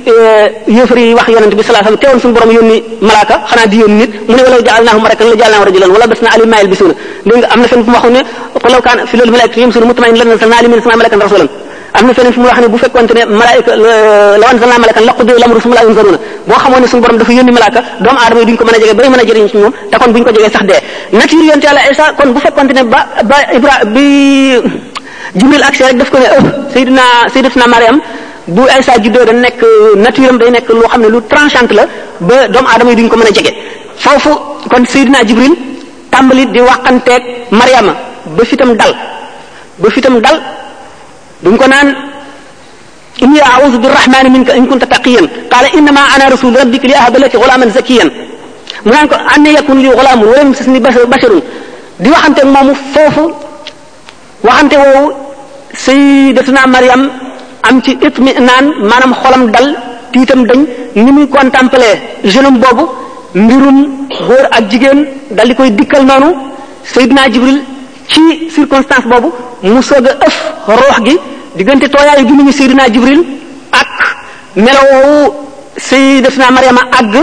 yëfër 0.67 0.99
yi 0.99 1.15
wax 1.15 1.29
yonent 1.29 1.55
bi 1.55 1.63
sallallahu 1.63 1.71
alayhi 1.71 1.71
wasallam 1.71 1.99
teewoon 1.99 2.21
suñu 2.21 2.33
borom 2.35 2.51
yónni 2.51 2.83
malaaka 3.01 3.41
xanaa 3.49 3.67
di 3.67 3.77
yónni 3.79 3.95
nit 4.03 4.29
mu 4.29 4.35
ne 4.37 4.43
walaw 4.43 4.59
ja'alnaahu 4.65 5.01
malakan 5.01 5.25
la 5.31 5.37
ja'alnaahu 5.39 5.65
rajulan 5.67 5.91
wala 5.91 6.07
bas 6.07 6.21
na 6.23 6.31
alim 6.35 6.49
maayel 6.51 6.69
bi 6.69 6.75
suuna 6.77 6.95
dégg 7.25 7.37
nga 7.37 7.49
am 7.53 7.61
na 10.67 11.19
fenn 11.29 11.68
amna 12.00 12.14
fenen 12.14 12.33
feneen 12.33 12.35
fi 12.35 12.40
mu 12.40 12.47
wax 12.49 12.59
ne 12.64 12.69
bu 12.75 12.78
fekkonte 12.85 13.12
ne 13.19 13.23
malaika 13.40 13.73
lawan 14.43 14.57
zanna 14.62 14.76
malakan 14.83 15.05
laqdu 15.09 15.33
lamru 15.43 15.61
sumla 15.64 15.81
yunzaruna 15.87 16.19
boo 16.49 16.59
xamoon 16.62 16.81
ne 16.83 16.87
suñu 16.93 17.02
borom 17.05 17.19
dafa 17.19 17.33
yoni 17.33 17.52
malaika 17.59 17.81
do 18.02 18.11
aadama 18.11 18.45
duñ 18.47 18.57
ko 18.59 18.64
mën 18.64 18.75
jégué 18.81 18.95
bay 18.95 19.09
bari 19.09 19.09
mën 19.11 19.21
a 19.23 19.26
jëriñ 19.28 19.49
ci 19.50 19.57
ñoom 19.59 19.73
ta 19.90 19.99
kon 19.99 20.11
buñ 20.12 20.25
ko 20.25 20.31
jégué 20.33 20.50
sax 20.52 20.64
dé 20.71 20.75
nature 21.12 21.45
yonte 21.50 21.64
yalla 21.67 21.81
isa 21.90 22.05
kon 22.17 22.28
bu 22.35 22.40
fekkonte 22.40 22.73
ne 22.73 22.83
ba 23.31 23.38
ibra 23.57 23.75
bi 23.95 24.52
jumil 25.40 25.62
ak 25.62 25.75
rek 25.81 25.97
daf 25.99 26.11
ko 26.12 26.19
né 26.19 26.26
oh, 26.38 26.43
sayyidina 26.73 27.02
sayidina 27.33 27.67
maryam 27.75 27.97
bu 28.47 28.62
isa 28.81 28.93
jiddo 29.02 29.25
da 29.25 29.33
nek 29.33 29.57
nature 29.97 30.38
day 30.38 30.50
nek 30.50 30.69
lo 30.69 30.87
xam 30.88 31.02
lu 31.14 31.19
tranchante 31.31 31.73
la 31.78 31.83
ba 32.21 32.47
do 32.49 32.59
aadama 32.59 32.95
duñ 32.95 33.09
ko 33.09 33.17
mën 33.17 33.35
jégué 33.35 33.52
fofu 33.97 34.31
kon 34.71 34.85
sayyidina 34.87 35.25
jibril 35.26 35.55
tambali 36.12 36.47
di 36.47 36.61
waxanteeg 36.61 37.23
maryama 37.50 37.93
ba 38.37 38.45
fitam 38.45 38.71
dal 38.76 38.93
ba 39.81 39.90
fitam 39.90 40.21
dal 40.21 40.38
duñ 41.42 41.54
naan 41.75 41.88
inni 43.25 43.40
a'udhu 43.52 43.78
birrahmani 43.83 44.28
minka 44.37 44.52
in 44.59 44.66
kunta 44.71 44.87
taqiyan 44.95 45.26
qala 45.52 45.68
innama 45.78 46.02
ana 46.14 46.25
rasul 46.35 46.52
rabbika 46.61 46.87
li 46.90 46.95
ahaba 47.00 47.18
laki 47.25 47.37
ghulaman 47.42 47.71
zakiyan 47.71 48.09
mu 48.85 48.90
naan 48.92 49.07
ko 49.11 49.14
anna 49.35 49.50
yakun 49.59 49.78
li 49.85 49.88
ghulamun 49.99 50.26
walam 50.30 50.49
yamsasni 50.50 50.80
basharun 50.87 51.42
di 52.02 52.09
waxante 52.14 52.42
moomu 52.54 52.73
foofu 52.92 53.25
waxante 54.49 54.76
woowu 54.83 55.11
sayyidatuna 55.87 56.61
Maryam 56.75 57.02
am 57.68 57.83
ci 57.85 57.92
itminaan 58.09 58.66
maanaam 58.90 59.12
xolam 59.23 59.42
dal 59.54 59.66
tiitam 60.12 60.40
dañ 60.50 60.61
ni 61.04 61.11
muy 61.16 61.26
contempler 61.35 61.95
jeune 62.33 62.50
boobu 62.62 62.85
mbirum 63.42 63.78
góor 64.26 64.45
ak 64.57 64.62
jigéen 64.71 65.00
dal 65.37 65.49
di 65.49 65.54
koy 65.54 65.71
dikkal 65.71 66.02
noonu 66.11 66.28
sayyidina 66.95 67.23
Jibril 67.33 67.59
ci 68.09 68.49
circonstance 68.55 69.07
boobu 69.11 69.31
mu 69.62 69.81
soog 69.85 70.07
a 70.09 70.17
ëf 70.27 70.37
roox 70.67 70.99
gi 71.05 71.15
diggante 71.57 71.88
tooyaayu 71.88 72.27
gi 72.27 72.33
mu 72.33 72.43
ñu 72.45 72.53
Seydina 72.53 72.88
Jibril 72.93 73.21
ak 73.73 73.88
melowoowu 74.57 75.45
Sayyidatuna 75.79 76.50
Maryama 76.50 76.81
àgg 76.99 77.15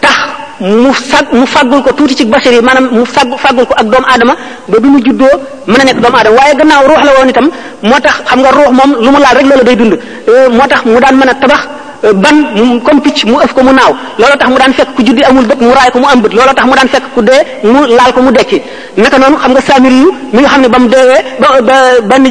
tax 0.00 0.16
mu 0.60 0.92
sag 0.94 1.26
mu 1.32 1.46
fàggul 1.46 1.82
ko 1.82 1.92
tuuti 1.92 2.14
ci 2.16 2.24
bachar 2.24 2.52
yi 2.52 2.60
maanaam 2.62 2.88
mu 2.90 3.04
fàgg 3.04 3.30
fàggul 3.38 3.66
ko 3.66 3.74
ak 3.76 3.86
doomu 3.86 4.06
aadama 4.08 4.34
ba 4.68 4.78
bi 4.80 4.88
mu 4.88 4.98
juddoo 5.04 5.28
mën 5.66 5.80
a 5.80 5.84
nekk 5.84 6.00
doomu 6.00 6.16
aadama 6.16 6.36
waaye 6.38 6.54
gannaaw 6.56 6.84
ruux 6.86 7.02
la 7.04 7.12
woon 7.18 7.28
itam 7.28 7.48
moo 7.82 8.00
tax 8.00 8.22
xam 8.26 8.40
nga 8.40 8.50
ruux 8.50 8.70
moom 8.72 8.90
lu 9.04 9.10
mu 9.10 9.18
laal 9.20 9.36
rek 9.36 9.46
loolu 9.46 9.64
day 9.64 9.76
dund 9.76 9.98
euh, 10.28 10.48
moo 10.50 10.66
tax 10.68 10.84
mu 10.84 10.98
daan 11.00 11.16
mën 11.16 11.28
a 11.30 11.34
tabax 11.34 11.60
ban 12.10 12.34
mu 12.58 12.80
comme 12.82 12.98
picc 13.00 13.26
mu 13.30 13.38
ëf 13.44 13.54
ko 13.54 13.62
mu 13.62 13.70
naaw 13.72 13.92
looloo 14.18 14.34
tax 14.38 14.48
mu 14.50 14.58
daan 14.58 14.72
fekk 14.74 14.88
ku 14.98 15.02
juddi 15.06 15.22
amul 15.22 15.46
bët 15.46 15.60
mu 15.62 15.70
raay 15.76 15.90
ko 15.94 15.98
mu 16.02 16.06
am 16.10 16.18
bët 16.22 16.32
looloo 16.34 16.50
tax 16.56 16.66
mu 16.66 16.74
daan 16.74 16.88
fekk 16.90 17.04
ku 17.14 17.20
dee 17.22 17.38
mu 17.62 17.80
laal 17.86 18.10
ko 18.14 18.20
mu 18.26 18.30
dekki 18.34 18.58
naka 18.98 19.18
noonu 19.18 19.36
xam 19.42 19.50
nga 19.54 19.62
saamiri 19.68 19.98
yu 20.04 20.10
mi 20.34 20.40
nga 20.42 20.48
xam 20.50 20.60
ne 20.62 20.68
ba 20.68 20.78
mu 20.78 20.88
deewee 20.88 21.20
ba 21.38 21.48
ba 21.62 21.74
benn 22.10 22.24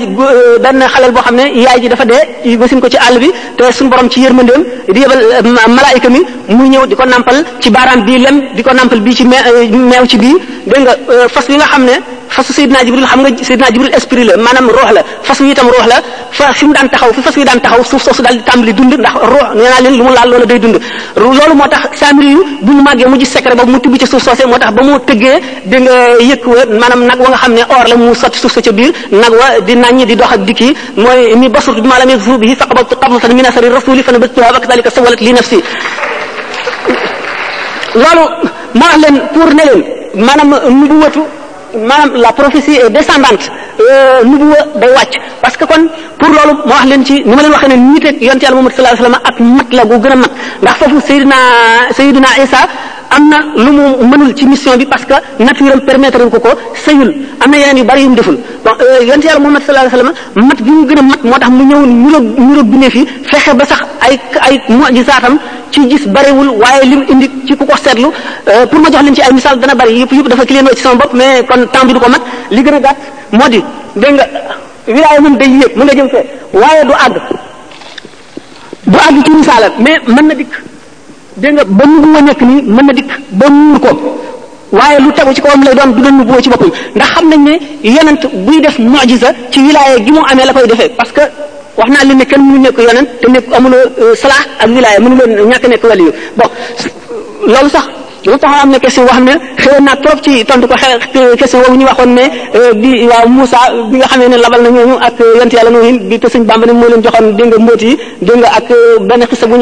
benn 0.63 0.79
xaleel 0.93 1.11
boo 1.11 1.23
xam 1.23 1.35
ne 1.35 1.43
yaay 1.63 1.79
ji 1.81 1.87
dafa 1.87 2.05
dee 2.05 2.57
basin 2.57 2.79
ko 2.81 2.89
ci 2.89 2.97
àll 2.97 3.17
bi 3.19 3.31
te 3.57 3.63
suñu 3.71 3.89
borom 3.89 4.09
ci 4.09 4.19
yërmandeem 4.21 4.61
di 4.93 4.99
yebal 4.99 5.21
eh, 5.39 5.67
malaayika 5.67 6.09
mi 6.09 6.19
mu 6.49 6.67
ñëw 6.67 6.85
di 6.87 6.95
ko 6.95 7.05
nampal 7.05 7.37
ci 7.61 7.69
baaraam 7.69 8.03
bii 8.05 8.19
lem 8.19 8.37
di 8.55 8.61
ko 8.63 8.73
nampal 8.73 8.99
bii 8.99 9.13
ci 9.15 9.23
eh, 9.23 9.69
meew 9.69 10.05
ci 10.05 10.17
bii 10.17 10.35
dégg 10.67 10.87
eh, 10.87 11.27
fas 11.29 11.45
bi 11.47 11.55
nga 11.55 11.65
xam 11.71 11.83
ne 11.85 11.95
fasu 12.35 12.51
sayidina 12.55 12.79
jibril 12.87 13.03
xam 13.11 13.19
nga 13.21 13.29
sayidina 13.47 13.67
jibril 13.75 13.91
esprit 13.97 14.23
la 14.29 14.35
manam 14.45 14.67
roox 14.77 14.89
la 14.95 15.01
fas 15.27 15.39
wi 15.43 15.51
itam 15.51 15.67
roox 15.73 15.85
la 15.91 15.97
fa 16.37 16.45
fi 16.59 16.65
dan 16.77 16.87
taxaw 16.91 17.11
fi 17.15 17.21
fas 17.27 17.35
yi 17.35 17.43
dan 17.43 17.59
taxaw 17.59 17.83
suuf 17.83 18.01
soosu 18.07 18.21
dal 18.23 18.33
di 18.37 18.41
tàmbali 18.47 18.73
dund 18.73 18.93
ndax 18.95 19.15
roox 19.33 19.49
neena 19.59 19.77
len 19.83 19.83
leen 19.91 19.95
lu 19.99 20.03
mu 20.07 20.11
laal 20.15 20.29
lolu 20.31 20.45
day 20.51 20.57
dund 20.63 20.77
lolu 21.17 21.53
motax 21.61 21.83
samri 22.01 22.27
yu 22.33 22.39
bu 22.65 22.71
mu 22.77 22.81
magge 22.87 23.05
mu 23.11 23.15
ci 23.19 23.25
secret 23.33 23.55
ba 23.59 23.63
mu 23.65 23.77
tibb 23.83 23.95
ci 24.01 24.07
suuf 24.11 24.23
soosee 24.23 24.47
motax 24.53 24.71
ba 24.75 24.81
mu 24.87 24.93
tëggee 25.07 25.35
de 25.71 25.77
nga 25.85 25.95
yek 26.29 26.43
wa 26.47 26.59
manam 26.81 27.01
nag 27.09 27.19
wa 27.23 27.29
nga 27.31 27.37
xamne 27.43 27.63
or 27.75 27.85
la 27.91 27.95
mu 27.99 28.15
sotti 28.21 28.37
suuf 28.43 28.53
sa 28.55 28.61
ci 28.65 28.71
bir 28.77 28.93
nag 29.11 29.33
wa 29.39 29.47
di 29.67 29.73
nañ 29.83 30.05
di 30.09 30.15
dox 30.15 30.31
ak 30.31 30.41
dikki 30.47 30.69
moy 31.03 31.35
mi 31.35 31.49
basur 31.49 31.75
bi 31.83 31.87
ma 31.91 31.99
lam 31.99 32.11
bi 32.17 32.37
bihi 32.47 32.55
faqabat 32.55 32.87
qabdatan 33.01 33.31
min 33.35 33.45
asri 33.45 33.67
rasul 33.77 33.99
fa 34.07 34.11
nabtu 34.11 34.39
wa 34.39 34.51
kadhalika 34.63 34.89
sawalat 34.95 35.19
li 35.19 35.31
nafsi 35.33 35.59
lolu 38.01 38.23
ma 38.79 38.87
len 39.03 39.15
pour 39.33 39.49
ne 39.57 39.63
leen 39.67 39.81
maanaam 40.25 40.49
nubuwatu 40.79 41.23
maanaam 41.77 42.15
la 42.21 42.31
prophétie 42.33 42.75
est 42.77 42.89
descendante 42.89 43.49
euh, 43.79 44.23
nubuwa 44.25 44.57
day 44.75 44.87
wàcc 44.97 45.13
parce 45.41 45.55
que 45.57 45.65
kon 45.65 45.87
pour 46.19 46.29
loolu 46.29 46.53
moo 46.65 46.73
wax 46.73 46.85
leen 46.89 47.05
ci 47.05 47.23
ni 47.25 47.35
ma 47.35 47.41
leen 47.43 47.51
waxee 47.51 47.69
ne 47.69 47.75
nit 47.93 48.05
ak 48.07 48.21
yonte 48.21 48.43
yàlla 48.43 48.55
Muhammad 48.55 48.73
sallallahu 48.75 48.97
alayhi 48.97 49.15
ak 49.15 49.39
mat 49.41 49.69
la 49.73 49.83
gu 49.85 49.99
gën 50.03 50.11
a 50.11 50.15
mat 50.17 50.31
ndax 50.61 50.75
foofu 50.77 51.01
Seydina 51.07 51.35
Seydina 51.95 52.29
Isa 52.43 52.59
am 53.09 53.29
na 53.29 53.37
lu 53.55 53.71
mu 53.71 53.83
mënul 54.09 54.35
ci 54.35 54.45
mission 54.45 54.75
bi 54.77 54.85
parce 54.85 55.05
que 55.05 55.13
nature 55.43 55.71
am 55.73 55.81
permettre 55.81 56.17
ko 56.29 56.39
ko 56.39 56.49
sëyul 56.85 57.13
am 57.41 57.51
na 57.51 57.57
yeneen 57.57 57.77
yu 57.77 57.83
bari 57.83 58.01
yu 58.03 58.09
mu 58.09 58.15
deful 58.15 58.37
bon 58.63 58.71
euh, 58.81 59.03
yonte 59.03 59.25
yàlla 59.25 59.39
Muhammad 59.39 59.61
sallallahu 59.63 59.87
alayhi 59.87 60.07
wasallam 60.07 60.47
mat 60.47 60.59
gi 60.63 60.71
mu 60.71 60.87
gën 60.87 60.99
a 60.99 61.01
mat 61.01 61.23
moo 61.23 61.37
tax 61.39 61.49
mu 61.49 61.63
ñëw 61.63 61.79
mu 61.79 62.45
niroog 62.45 62.65
bi 62.67 62.77
ne 62.77 62.89
fi 62.89 63.05
fexe 63.29 63.53
ba 63.53 63.65
sax 63.65 63.81
ay 64.01 64.19
ay 64.47 64.61
mujisaatam 64.69 65.39
ci 65.71 65.87
gis 65.89 66.03
bariwul 66.07 66.49
waaye 66.63 66.83
lim 66.91 67.01
indi 67.11 67.27
ci 67.47 67.55
ku 67.55 67.65
ko 67.65 67.75
seetlu 67.83 68.07
euh, 68.51 68.65
pour 68.67 68.79
ma 68.79 68.91
jox 68.91 69.01
leen 69.01 69.15
ci 69.15 69.21
ay 69.21 69.31
misaal 69.33 69.57
dana 69.59 69.73
bari 69.73 69.99
yëpp 69.99 70.11
yëpp 70.13 70.27
dafa 70.29 70.45
client 70.45 70.67
ci 70.75 70.81
sama 70.83 70.95
bopp 71.01 71.13
mais 71.13 71.43
kon 71.47 71.65
temps 71.73 71.85
bi 71.85 71.93
du 71.93 71.99
ko 71.99 72.09
mat 72.09 72.21
li 72.51 72.61
gën 72.63 72.73
a 72.73 72.79
gàtt 72.79 72.97
moo 73.31 73.47
di 73.49 73.63
dégg 73.95 74.13
nga 74.13 74.25
wilaaya 74.87 75.19
moom 75.21 75.37
day 75.37 75.49
yéeg 75.49 75.71
mën 75.75 75.85
nga 75.85 75.93
jëm 75.95 76.09
fee 76.09 76.25
waaye 76.61 76.83
du 76.85 76.93
àgg 77.05 77.15
du 79.13 79.23
ci 79.25 79.29
misaalam 79.31 79.71
mais 79.79 79.99
mën 80.07 80.27
na 80.27 80.33
dikk 80.35 80.53
dégg 81.37 81.53
nga 81.53 81.63
ba 81.67 81.83
nu 81.85 81.95
bu 82.01 82.21
nekk 82.27 82.41
nii 82.41 82.61
mën 82.75 82.85
na 82.85 82.93
dikk 82.93 83.11
ba 83.29 83.49
muur 83.49 83.79
ko 83.79 83.89
waaye 84.71 84.99
lu 84.99 85.11
tegu 85.13 85.33
ci 85.33 85.41
kawam 85.41 85.63
lay 85.63 85.75
doon 85.75 85.91
du 85.95 86.01
doon 86.01 86.15
nu 86.17 86.25
boo 86.25 86.41
ci 86.41 86.49
boppam 86.49 86.69
ndax 86.95 87.09
xam 87.13 87.29
nañ 87.29 87.43
ne 87.47 87.53
yonent 87.83 88.23
buy 88.45 88.61
def 88.61 88.77
mujiza 88.79 89.29
ci 89.51 89.59
wilaaya 89.59 89.97
gi 90.05 90.11
mu 90.11 90.19
amee 90.31 90.45
la 90.45 90.53
koy 90.53 90.67
defee 90.67 90.89
parce 90.97 91.11
que 91.11 91.21
wax 91.79 91.89
naa 91.93 92.03
leen 92.07 92.17
ne 92.21 92.25
kenn 92.31 92.41
mu 92.49 92.57
nekk 92.65 92.77
yonent 92.87 93.09
te 93.21 93.27
nekk 93.35 93.45
amuloo 93.57 93.83
euh, 94.03 94.13
salaax 94.21 94.43
ak 94.63 94.67
wilaaya 94.75 94.99
mënu 95.05 95.15
leen 95.19 95.47
ñàkk 95.51 95.67
nekk 95.73 95.83
waliyu 95.89 96.11
bon 96.39 96.49
loolu 97.53 97.69
sax 97.75 97.85
lu 98.25 98.37
taxaw 98.41 98.61
am 98.63 98.71
na 98.71 98.79
question 98.83 99.05
boo 99.07 99.13
xam 99.15 99.23
ne 99.29 99.33
xëyoon 99.61 99.83
naa 99.87 99.95
trop 100.03 100.17
ci 100.21 100.43
tontu 100.45 100.67
ko 100.67 100.75
xe 100.75 100.89
question 101.39 101.59
euh, 101.61 101.63
boobu 101.67 101.77
ñu 101.79 101.85
waxoon 101.91 102.11
ne 102.19 102.23
euh, 102.55 102.73
bi 102.81 102.91
waaw 103.11 103.25
Moussa 103.27 103.59
bi 103.91 103.97
nga 103.97 104.07
xamee 104.11 104.29
na 104.29 104.37
ak 105.07 105.15
yonent 105.19 105.53
moo 106.79 106.87
leen 106.91 107.01
joxoon 107.03 107.25
dégg 107.37 107.47
nga 107.49 107.57
mbóot 107.63 107.81
yi 107.81 107.93
dégg 108.27 108.45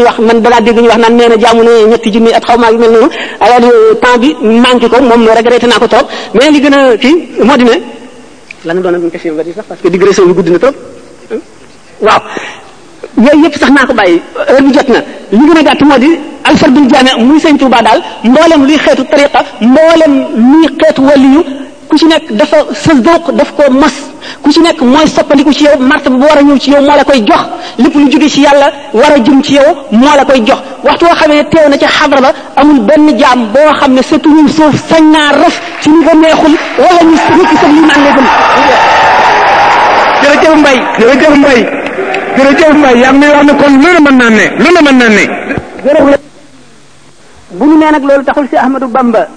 wax 0.07 0.17
man 0.27 0.37
danaa 0.43 0.61
dégg 0.65 0.75
ñu 0.81 0.89
wax 0.91 0.97
naan 1.03 1.13
nee 1.17 1.37
jaamu 1.41 1.61
ne 1.67 1.73
ñetti 1.91 2.09
junni 2.13 2.31
at 2.33 2.43
xaw 2.47 2.57
maa 2.57 2.71
mel 2.71 2.91
noonu 2.91 3.09
alors 3.39 3.61
temps 4.03 4.17
bi 4.17 4.35
manqué 4.63 4.87
ko 4.89 4.97
moom 5.09 5.21
regretté 5.37 5.67
naa 5.67 5.79
ko 5.79 5.87
trop 5.87 6.05
mais 6.33 6.49
li 6.51 6.59
gën 6.63 6.73
a 6.73 6.79
kii 6.97 7.15
moo 7.47 7.57
di 7.57 7.63
ne 7.69 7.77
lan 8.67 8.81
doon 8.81 8.91
na 8.91 8.97
question 9.11 9.35
bari 9.35 9.53
sax 9.53 9.65
parce 9.69 9.81
que 9.81 9.87
digression 9.89 10.25
bi 10.25 10.33
gudd 10.33 10.49
na 10.49 10.59
trop. 10.59 10.75
waaw 12.01 12.19
yooyu 13.23 13.43
yëpp 13.45 13.55
sax 13.57 13.69
naa 13.71 13.85
ko 13.85 13.93
bàyyi 13.93 14.21
heure 14.47 14.61
bi 14.61 14.71
jot 14.73 14.87
na 14.89 14.99
li 15.31 15.45
gën 15.51 15.57
a 15.59 15.63
gàtt 15.63 15.81
moo 15.81 15.97
di 15.97 16.11
alfar 16.43 16.69
bin 16.71 16.87
jaame 16.89 17.23
muy 17.23 17.39
sëñ 17.39 17.57
tuuba 17.59 17.81
daal 17.81 18.01
mboolem 18.23 18.63
luy 18.65 18.77
xeetu 18.77 19.03
tariqa 19.05 19.39
mboolem 19.61 20.13
luy 20.51 20.67
xeetu 20.79 21.01
waliyu 21.05 21.43
ku 21.89 21.97
ci 21.97 22.05
nekk 22.05 22.31
dafa 22.31 22.57
sa 22.73 22.93
dooq 22.93 23.31
daf 23.35 23.51
koo 23.55 23.71
mos 23.73 23.93
ku 24.41 24.51
ci 24.51 24.59
nekk 24.61 24.79
mooy 24.81 25.07
soppandiku 25.07 25.51
ci 25.53 25.63
yow 25.65 25.77
martaba 25.79 26.15
bu 26.15 26.23
war 26.25 26.37
a 26.37 26.41
ñëw 26.41 26.57
ci 26.57 26.69
yow 26.71 26.81
moo 26.81 26.95
la 26.97 27.03
koy 27.03 27.23
jox 27.25 27.43
lépp 27.77 27.95
lu 27.95 28.09
jóge 28.11 28.29
ci 28.29 28.41
yàlla 28.41 28.71
war 28.93 29.11
a 29.11 29.19
jëm 29.19 29.43
ci 29.43 29.53
yow 29.53 29.69
moo 29.91 30.15
la 30.15 30.23
koy 30.25 30.41
jox 30.45 30.59
waxtu 30.83 31.05
woo 31.05 31.15
xamee 31.15 31.43
teew 31.51 31.69
na 31.69 31.77
ca 31.77 31.87
xadra 31.87 32.21
ba 32.21 32.31
amul 32.55 32.79
benn 32.81 33.17
jaam 33.19 33.51
boo 33.51 33.73
xam 33.79 33.93
ne 33.93 34.01
sa 34.01 34.17
tuñu 34.17 34.47
suuf 34.47 34.75
sañ 34.89 35.03
naa 35.11 35.31
raf 35.43 35.59
ci 35.81 35.89
ni 35.89 36.05
ko 36.05 36.15
neexul 36.17 36.53
wala 36.77 37.01
ñu 37.03 37.15
rëkk 37.15 37.59
sa 37.61 37.67
liman 37.67 38.05
la 38.05 38.11
gën 38.15 38.97
jërëjëf 40.29 40.57
Mbaye 40.59 40.81
jërëjëf 40.97 41.35
Mbaye 41.37 41.63
jërëjëf 42.37 42.73
Mbaye 42.77 42.97
yaa 42.99 43.11
ngi 43.13 43.19
may 43.19 43.31
wax 43.33 43.43
ne 43.45 43.53
kon 43.61 43.79
lu 43.81 43.93
ne 43.95 43.99
mën 44.05 44.17
naa 44.17 44.29
ne 44.29 44.45
lu 44.63 44.69
ne 44.75 44.81
mën 44.85 44.97
naa 44.99 45.09
ne. 45.09 45.25
jërëjëf 45.83 46.19
bu 47.51 47.65
ñu 47.65 47.77
nee 47.77 47.91
nag 47.91 48.03
loolu 48.03 48.23
taxul 48.23 48.47
si 48.49 48.57
Ahmadou 48.57 48.87
Bamba 48.87 49.27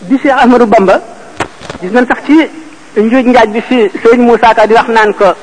di 0.00 0.18
si 0.22 0.28
Ahmadou 0.28 0.66
Bamba 0.66 1.00
gis 1.80 1.90
nañ 1.90 2.06
sax 2.06 2.18
ci 2.26 2.38
njuuj 3.00 3.22
njaaj 3.24 3.48
bi 3.52 3.62
si 3.68 3.76
sëñ 4.02 4.20
Moussa 4.20 4.54
Ka 4.54 4.66
di 4.66 4.74
wax 4.74 4.88
naan 4.88 5.14
ko 5.14 5.34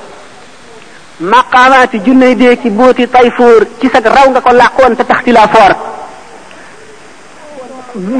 maqaamaati 1.19 1.99
junnay 2.05 2.35
dee 2.35 2.55
ki 2.57 2.69
booti 2.69 3.07
tayfoor 3.07 3.65
ci 3.79 3.89
sag 3.91 4.05
raw 4.05 4.29
nga 4.29 4.41
ko 4.41 4.51
làqoon 4.53 4.95
te 4.95 5.03
tax 5.05 5.23
ci 5.23 5.31
la 5.31 5.47
foor 5.47 5.73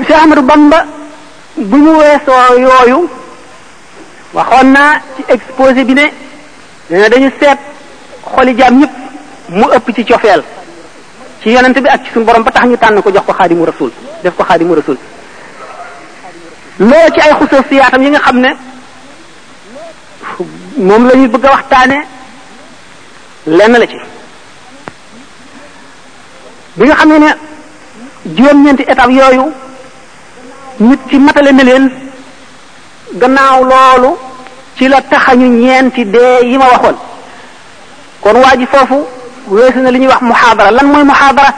si 0.05 0.13
Ahmadou 0.13 0.41
Bamba 0.43 0.85
bu 1.55 1.77
mu 1.77 1.91
weesoo 1.97 2.57
yooyu 2.57 3.09
waxoon 4.33 4.71
naa 4.71 5.01
ci 5.15 5.23
exposé 5.27 5.83
bi 5.83 5.93
ne. 5.93 6.11
ne 6.89 7.09
dañu 7.09 7.29
seet 7.39 7.57
xoli 8.23 8.55
jaam 8.57 8.79
ñëpp 8.79 8.91
mu 9.49 9.65
ëpp 9.75 9.91
ci 9.95 10.05
cofeel 10.05 10.43
ci 11.41 11.49
yonent 11.51 11.79
bi 11.81 11.87
ak 11.89 12.03
ci 12.05 12.11
suñu 12.11 12.25
borom 12.25 12.43
ba 12.43 12.51
tax 12.51 12.63
ñu 12.65 12.77
tànn 12.77 13.01
ko 13.01 13.11
jox 13.11 13.23
ko 13.25 13.33
xaadimu 13.33 13.65
rasul 13.65 13.91
def 14.23 14.33
ko 14.35 14.43
xaadimu 14.43 14.75
rasul 14.75 14.97
loo 16.79 17.09
ci 17.13 17.19
ay 17.19 17.33
xususiyaatam 17.39 18.01
yi 18.01 18.09
nga 18.09 18.19
xam 18.19 18.39
ne 18.39 18.49
moom 20.77 21.07
lañuy 21.07 21.27
bëgg 21.27 21.45
a 21.45 21.51
waxtaane 21.51 22.05
lenn 23.45 23.77
la 23.79 23.87
ci 23.87 23.97
bi 26.75 26.85
nga 26.85 26.95
xam 26.95 27.09
ne 27.09 27.17
ne 27.19 27.27
juróom-ñeenti 28.35 28.83
étape 28.87 29.11
yooyu 29.11 29.43
nit 30.79 30.99
ci 31.07 31.17
matale 31.19 31.51
na 31.51 31.63
leen 31.63 31.91
gannaaw 33.13 33.63
loolu 33.63 34.17
ci 34.79 34.87
la 34.87 35.01
taxañu 35.01 35.47
ñeenti 35.59 36.05
dee 36.05 36.39
yi 36.49 36.57
ma 36.57 36.65
waxoon 36.71 36.95
kon 38.21 38.35
waa 38.43 38.55
ji 38.57 38.65
foofu 38.65 38.99
weesu 39.49 39.79
na 39.79 39.91
li 39.91 39.99
ñuy 39.99 40.07
wax 40.07 40.21
muhaadara 40.21 40.71
lan 40.71 40.85
mooy 40.91 41.03
muhaadara 41.03 41.51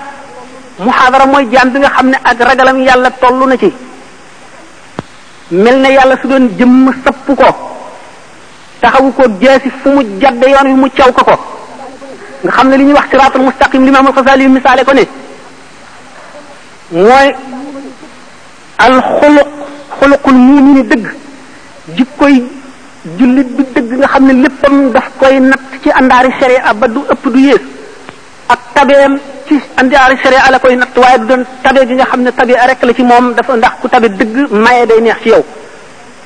muhaadara 0.79 1.25
mooy 1.27 1.45
jaam 1.53 1.69
bi 1.69 1.79
nga 1.79 1.89
xam 1.89 2.07
ne 2.09 2.17
ak 2.23 2.39
ragalam 2.41 2.77
yàlla 2.81 3.11
toll 3.21 3.37
na 3.47 3.55
ci 3.57 3.71
mel 5.51 5.77
na 5.81 5.89
yàlla 5.91 6.15
su 6.21 6.27
doon 6.27 6.49
jëmm 6.57 6.91
sëpp 7.03 7.25
ko 7.37 7.47
taxawu 8.81 9.11
ko 9.11 9.23
jeesi 9.39 9.69
fu 9.83 9.89
mu 9.89 10.01
jadde 10.19 10.45
yoon 10.53 10.67
wi 10.71 10.79
mu 10.81 10.89
caw 10.89 11.11
ko 11.11 11.23
ko 11.23 11.35
nga 12.43 12.51
xam 12.51 12.69
ne 12.69 12.77
li 12.77 12.83
ñuy 12.85 12.93
wax 12.93 13.05
siratul 13.11 13.41
mustaqim 13.43 13.85
limam 13.85 14.07
alxasali 14.07 14.47
misaale 14.47 14.83
ko 14.83 14.93
ne 14.93 15.03
mooy 16.91 17.35
al 18.77 18.93
xuluq 19.01 19.47
xuluqul 19.99 20.33
mumini 20.33 20.83
dëgg 20.83 21.05
jikkoy 21.95 22.60
jullit 23.17 23.49
bi 23.57 23.63
dëgg 23.75 23.91
nga 23.97 24.07
xam 24.07 24.25
ne 24.29 24.33
léppam 24.45 24.91
daf 24.93 25.07
koy 25.17 25.39
natt 25.39 25.79
ci 25.83 25.89
àndaari 25.89 26.29
sharia 26.39 26.73
ba 26.73 26.87
du 26.87 26.99
ëpp 27.09 27.23
du 27.33 27.39
yées 27.39 27.61
ak 28.47 28.59
tabeem 28.75 29.17
ci 29.47 29.57
àndaari 29.81 30.17
sharia 30.21 30.51
la 30.51 30.59
koy 30.59 30.75
natt 30.75 30.95
waaye 30.97 31.17
du 31.19 31.25
doon 31.25 31.43
tabe 31.63 31.81
gi 31.87 31.93
nga 31.95 32.05
xam 32.05 32.21
ne 32.21 32.31
tabe 32.31 32.51
rek 32.67 32.81
la 32.85 32.93
ci 32.93 33.01
moom 33.03 33.33
dafa 33.33 33.55
ndax 33.55 33.73
ku 33.81 33.87
tabe 33.89 34.07
dëgg 34.19 34.51
maye 34.51 34.85
day 34.85 35.01
neex 35.01 35.17
ci 35.23 35.29
yow 35.29 35.43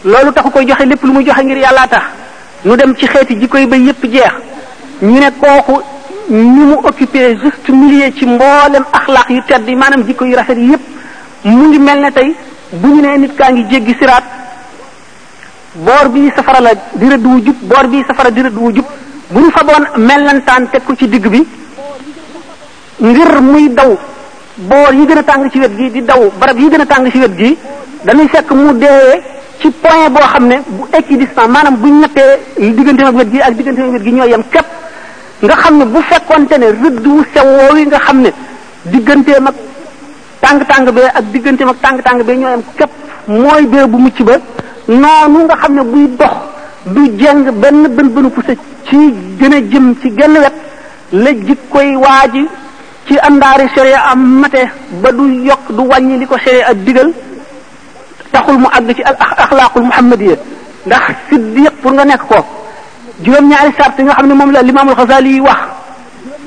loolu 0.03 0.31
taxu 0.33 0.49
koy 0.51 0.65
joxe 0.67 0.85
lépp 0.85 1.03
lu 1.03 1.11
muy 1.13 1.23
joxe 1.25 1.43
ngir 1.43 1.57
yàllaa 1.57 1.87
tax 1.87 2.03
ñu 2.65 2.75
dem 2.75 2.93
ci 2.97 3.05
xeeti 3.07 3.39
ji 3.39 3.47
koy 3.47 3.65
ba 3.65 3.75
yépp 3.77 4.03
jeex 4.03 4.33
ñu 5.01 5.17
ne 5.19 5.29
kooku 5.31 5.81
ni 6.29 6.41
mu 6.65 6.73
occupé 6.83 7.37
juste 7.37 7.69
milieu 7.69 8.11
ci 8.11 8.25
mboolem 8.25 8.83
axlaaq 8.91 9.29
yu 9.29 9.41
tedd 9.47 9.65
yi 9.67 9.75
maanaam 9.75 10.03
jikko 10.05 10.25
yu 10.25 10.35
rafet 10.35 10.57
yépp 10.57 10.81
mu 11.45 11.69
ngi 11.69 11.79
mel 11.79 12.01
ne 12.01 12.11
tey 12.11 12.35
bu 12.73 12.87
ñu 12.89 13.01
nee 13.01 13.17
nit 13.17 13.35
kaa 13.37 13.51
ngi 13.51 13.63
jéggi 13.71 13.95
siraat 13.99 14.23
Borbi 15.75 16.21
bi 16.27 16.31
safara 16.35 16.61
la 16.61 16.71
di 16.93 17.05
rëdd 17.09 17.25
wu 17.25 17.39
jub 17.43 17.55
boor 17.67 17.87
bi 17.91 18.01
safara 18.07 18.29
di 18.31 18.41
rëdd 18.41 18.55
wu 18.57 18.71
jub 18.71 18.85
bu 19.27 19.39
ñu 19.41 19.49
fa 19.51 19.61
doon 19.63 20.01
mellantaan 20.05 20.69
teg 20.69 20.83
ko 20.85 20.95
ci 20.95 21.05
digg 21.07 21.27
bi 21.27 21.45
ngir 22.97 23.41
muy 23.41 23.67
daw 23.73 23.91
bor 24.55 24.93
yi 24.93 25.05
gëna 25.05 25.23
tang 25.23 25.51
ci 25.51 25.59
wet 25.59 25.75
gi 25.75 25.91
di 25.91 26.01
daw 26.05 26.31
barab 26.39 26.57
yi 26.57 26.69
gëna 26.69 26.85
a 26.87 27.09
ci 27.11 27.17
wet 27.19 27.35
gi 27.35 27.57
dañuy 28.03 28.27
fekk 28.29 28.51
mu 28.51 28.71
dee 28.77 29.21
ci 29.57 29.69
point 29.81 30.09
bo 30.11 30.19
xam 30.19 30.47
bu 30.67 30.87
équidistant 30.91 31.49
manam 31.49 31.75
bu 31.75 31.87
ñettee 31.91 32.39
digënté 32.55 33.03
ak 33.03 33.13
wet 33.15 33.31
gi 33.31 33.39
ak 33.41 33.55
digënté 33.55 33.81
ak 33.81 33.89
wet 33.91 34.03
gi 34.03 34.11
ñoy 34.13 34.29
yam 34.29 34.43
kep 34.49 34.65
nga 35.39 35.55
xam 35.55 35.83
bu 35.91 35.99
fekkonté 35.99 36.57
ne 36.57 36.67
rëdd 36.71 37.05
wu 37.05 37.21
sew 37.33 37.49
nga 37.89 37.99
xam 37.99 38.23
digënté 38.83 39.35
ak 39.39 40.65
tang 40.71 40.91
be 40.93 41.01
ak 41.03 41.23
digënté 41.33 41.63
ak 41.63 41.77
tang 41.81 42.01
tang 42.01 42.23
be 42.23 42.31
ñoy 42.35 42.51
yam 42.51 42.63
kep 42.75 42.89
moy 43.27 43.65
be 43.65 43.85
bu 43.87 43.97
mucc 43.97 44.21
ba 44.23 44.39
noonu 44.87 45.39
nga 45.47 45.55
xam 45.61 45.73
ne 45.75 45.81
buy 45.83 46.07
dox 46.19 46.35
du 46.93 47.01
jeng 47.19 47.43
benn 47.61 47.83
bën 47.95 48.07
bënu 48.09 48.29
pusa 48.29 48.53
ci 48.89 48.97
gën 49.39 49.53
a 49.53 49.57
jëm 49.71 49.93
ci 50.01 50.11
genn 50.17 50.33
wet 50.37 50.53
la 51.11 51.31
jikkoy 51.47 51.95
waa 51.95 52.27
ji 52.33 52.47
ci 53.07 53.17
àndaari 53.19 53.65
sharia 53.75 53.99
am 54.11 54.39
mate 54.41 54.61
ba 55.01 55.11
du 55.11 55.23
yokk 55.47 55.63
du 55.69 55.81
wàññi 55.87 56.17
li 56.19 56.25
ko 56.27 56.37
sharia 56.37 56.67
ak 56.67 56.77
digal 56.85 57.11
taxul 58.31 58.57
mu 58.57 58.67
àgg 58.69 58.95
ci 58.95 59.01
ak 59.03 59.17
axlaaqul 59.37 59.83
muhammadiya 59.83 60.35
ndax 60.85 61.03
siddiq 61.29 61.71
pour 61.81 61.91
nga 61.93 62.05
nekk 62.05 62.27
ko 62.27 62.35
juróom-ñaari 63.23 63.71
sart 63.77 63.97
yi 63.97 64.05
nga 64.05 64.13
xam 64.13 64.27
ne 64.27 64.33
moom 64.33 64.51
la 64.51 64.61
limaamul 64.61 64.95
Xasaali 64.95 65.29
yi 65.33 65.39
wax 65.41 65.61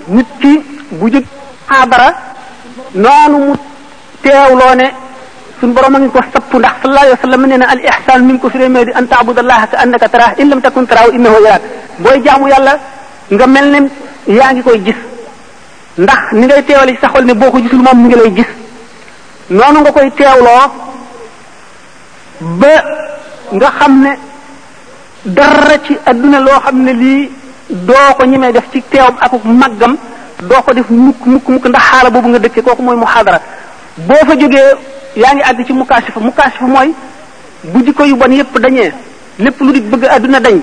nit 0.09 0.27
ki 0.41 0.63
bu 0.91 1.09
jóg 1.11 1.25
xaabara 1.69 2.15
noonu 2.95 3.39
mu 3.45 3.55
teewloo 4.23 4.75
ne 4.77 4.85
suñ 5.61 5.73
borom 5.73 5.95
a 5.95 5.99
ngi 5.99 6.11
ko 6.11 6.21
topp 6.49 6.61
ndax 6.65 6.73
sallallahu 6.83 7.05
alayhi 7.05 7.19
wa 7.21 7.25
sallam 7.31 7.41
nee 7.47 7.57
na 7.61 7.67
al 7.69 7.81
ihsan 7.91 8.21
mi 8.25 8.33
ngi 8.33 8.41
ko 8.41 8.49
firee 8.51 8.85
di 8.89 8.93
an 8.95 9.05
taabudallaha 9.07 9.65
ka 9.69 9.77
annaka 9.85 10.09
taraahu 10.09 10.41
in 10.41 10.49
lam 10.51 10.61
takun 10.65 10.87
taraahu 10.87 11.13
innahu 11.15 11.43
yaraak 11.45 11.63
booy 12.01 12.19
jaamu 12.25 12.49
yàlla 12.49 12.73
nga 13.33 13.47
mel 13.47 13.67
ne 13.73 13.79
yaa 14.29 14.53
ngi 14.53 14.63
koy 14.63 14.79
gis 14.79 14.97
ndax 15.99 16.21
ni 16.33 16.47
ngay 16.47 16.63
teewale 16.63 16.93
ci 16.95 17.01
sa 17.01 17.09
xol 17.09 17.25
ne 17.25 17.35
boo 17.35 17.51
ko 17.51 17.59
gisul 17.59 17.79
moom 17.83 17.99
mi 18.03 18.09
ngi 18.09 18.17
lay 18.17 18.31
gis 18.31 18.51
noonu 19.51 19.81
nga 19.81 19.93
koy 19.93 20.11
teewloo 20.11 20.65
ba 22.41 22.73
nga 23.53 23.71
xam 23.79 23.95
ne 24.05 24.13
dara 25.27 25.77
ci 25.85 25.99
adduna 26.07 26.39
loo 26.41 26.59
xam 26.65 26.79
ne 26.85 26.93
lii 26.93 27.31
doo 27.71 28.13
ko 28.17 28.25
ñemee 28.25 28.53
def 28.53 28.65
ci 28.73 28.81
teewam 28.83 29.15
ak 29.21 29.33
màggam 29.45 29.97
doo 30.43 30.63
ko 30.63 30.73
def 30.73 30.89
mukk 30.91 31.27
mukk 31.27 31.49
mukk 31.49 31.65
ndax 31.69 31.83
xaala 31.91 32.11
boobu 32.11 32.29
nga 32.29 32.39
dëkkee 32.39 32.63
kooku 32.63 32.83
mooy 32.83 32.97
muhaadara 32.97 33.41
boo 34.07 34.23
fa 34.27 34.37
jógee 34.37 34.88
yaa 35.17 35.35
ngi 35.35 35.43
àgg 35.43 35.67
ci 35.67 35.73
mukaasifa 35.73 36.21
mukaasifa 36.21 36.67
mooy 36.67 36.93
bu 37.65 37.83
jikko 37.85 38.05
yu 38.05 38.17
bon 38.17 38.31
yépp 38.33 38.59
dañee 38.61 38.93
lépp 39.39 39.61
lu 39.61 39.73
di 39.73 39.81
bëgg 39.81 40.05
àdduna 40.05 40.41
dañ 40.41 40.61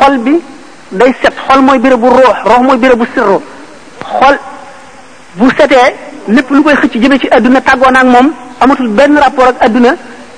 xol 0.00 0.18
bi 0.18 0.40
day 0.92 1.12
set 1.22 1.34
xol 1.48 1.62
mooy 1.62 1.78
bérébu 1.78 2.06
roox 2.08 2.38
roox 2.44 2.60
mooy 2.62 2.76
bu 2.76 3.06
sirru 3.14 3.40
xol 4.04 4.38
bu 5.34 5.50
setee 5.58 5.94
lépp 6.28 6.50
lu 6.50 6.62
koy 6.62 6.74
xëcc 6.74 6.98
jëme 7.02 7.18
ci 7.18 7.28
àdduna 7.30 7.60
tàggoon 7.60 7.94
ak 7.96 8.04
moom 8.04 8.32
amatul 8.60 8.88
benn 8.88 9.18
rapport 9.18 9.48
ak 9.48 9.62
àdduna 9.62 9.94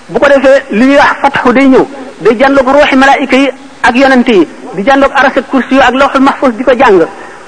bu 0.08 0.20
ko 0.20 0.26
defee 0.28 0.62
li 0.76 0.86
ñuy 0.86 0.96
wax 0.96 1.18
fatxu 1.22 1.52
day 1.52 1.66
ñëw 1.68 1.86
day 2.20 2.36
jànloog 2.38 2.68
ruuxi 2.68 2.96
malaayika 2.96 3.36
yi 3.36 3.50
ak 3.82 3.94
yonante 3.96 4.28
yi 4.32 4.46
di 4.74 4.82
jànloog 4.84 5.12
araset 5.14 5.44
kursi 5.50 5.74
yu 5.74 5.80
ak 5.82 5.94
lawxul 5.94 6.20
mahfuz 6.22 6.52
di 6.56 6.64
ko 6.64 6.72
jàng 6.76 7.00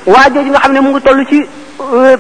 waa 0.07 0.27
jooju 0.33 0.51
nga 0.51 0.59
xam 0.61 0.73
ne 0.73 0.81
mu 0.81 0.91
ngi 0.91 1.01
toll 1.03 1.27
ci 1.27 1.43
euh, 1.95 2.17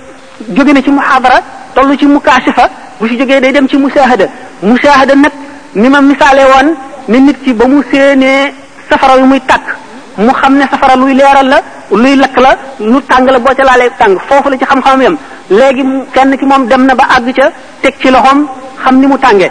jóge 0.48 0.72
na 0.72 0.82
ci 0.82 0.90
muhaadara 0.90 1.42
toll 1.76 1.92
ci 2.00 2.06
mukaasifa 2.08 2.64
bu 2.98 3.06
si 3.08 3.16
jógee 3.20 3.40
day 3.40 3.52
dem 3.52 3.68
ci 3.68 3.76
musaahada 3.76 4.26
musaahada 4.62 5.14
nag 5.14 5.32
ni 5.74 5.88
ma 5.88 6.00
misaale 6.00 6.42
woon 6.50 6.68
ni 7.08 7.20
nit 7.20 7.36
ki 7.44 7.52
ba 7.52 7.66
mu 7.68 7.82
séenee 7.92 8.52
safara 8.88 9.20
yu 9.20 9.26
muy 9.26 9.40
tàkk 9.40 9.76
mu 10.16 10.32
xam 10.32 10.54
ne 10.56 10.64
safara 10.72 10.96
luy 10.96 11.12
leeral 11.14 11.46
la 11.52 11.60
luy 11.90 12.16
lakk 12.16 12.36
la 12.40 12.56
lu 12.80 12.98
tàng 13.02 13.26
la 13.28 13.38
boo 13.38 13.52
ca 13.54 13.64
laalee 13.64 13.90
tàng 13.98 14.16
foofu 14.28 14.48
la 14.50 14.56
ci 14.56 14.64
xam-xam 14.64 15.00
yam 15.02 15.16
léegi 15.50 15.82
kenn 16.14 16.36
ki 16.36 16.46
moom 16.46 16.66
dem 16.66 16.86
na 16.86 16.94
ba 16.94 17.04
àgg 17.16 17.28
ca 17.36 17.50
teg 17.82 17.94
ci 18.00 18.08
loxoom 18.10 18.46
xam 18.84 18.94
ni 19.00 19.06
mu 19.06 19.18
tàngee 19.18 19.50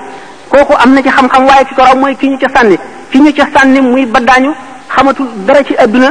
kooku 0.49 0.73
am 0.73 0.93
na 0.95 1.01
ci 1.01 1.09
xam-xam 1.09 1.45
waaye 1.45 1.65
ki 1.69 1.75
ko 1.77 1.95
mooy 2.01 2.15
ki 2.15 2.27
ñu 2.27 2.37
ca 2.41 2.47
sànni 2.57 2.75
ki 3.11 3.19
ñu 3.19 3.31
ca 3.37 3.45
sànni 3.53 3.79
muy 3.81 4.05
baddaañu 4.05 4.51
xamatul 4.89 5.27
dara 5.45 5.61
ci 5.63 5.75
àdduna 5.77 6.09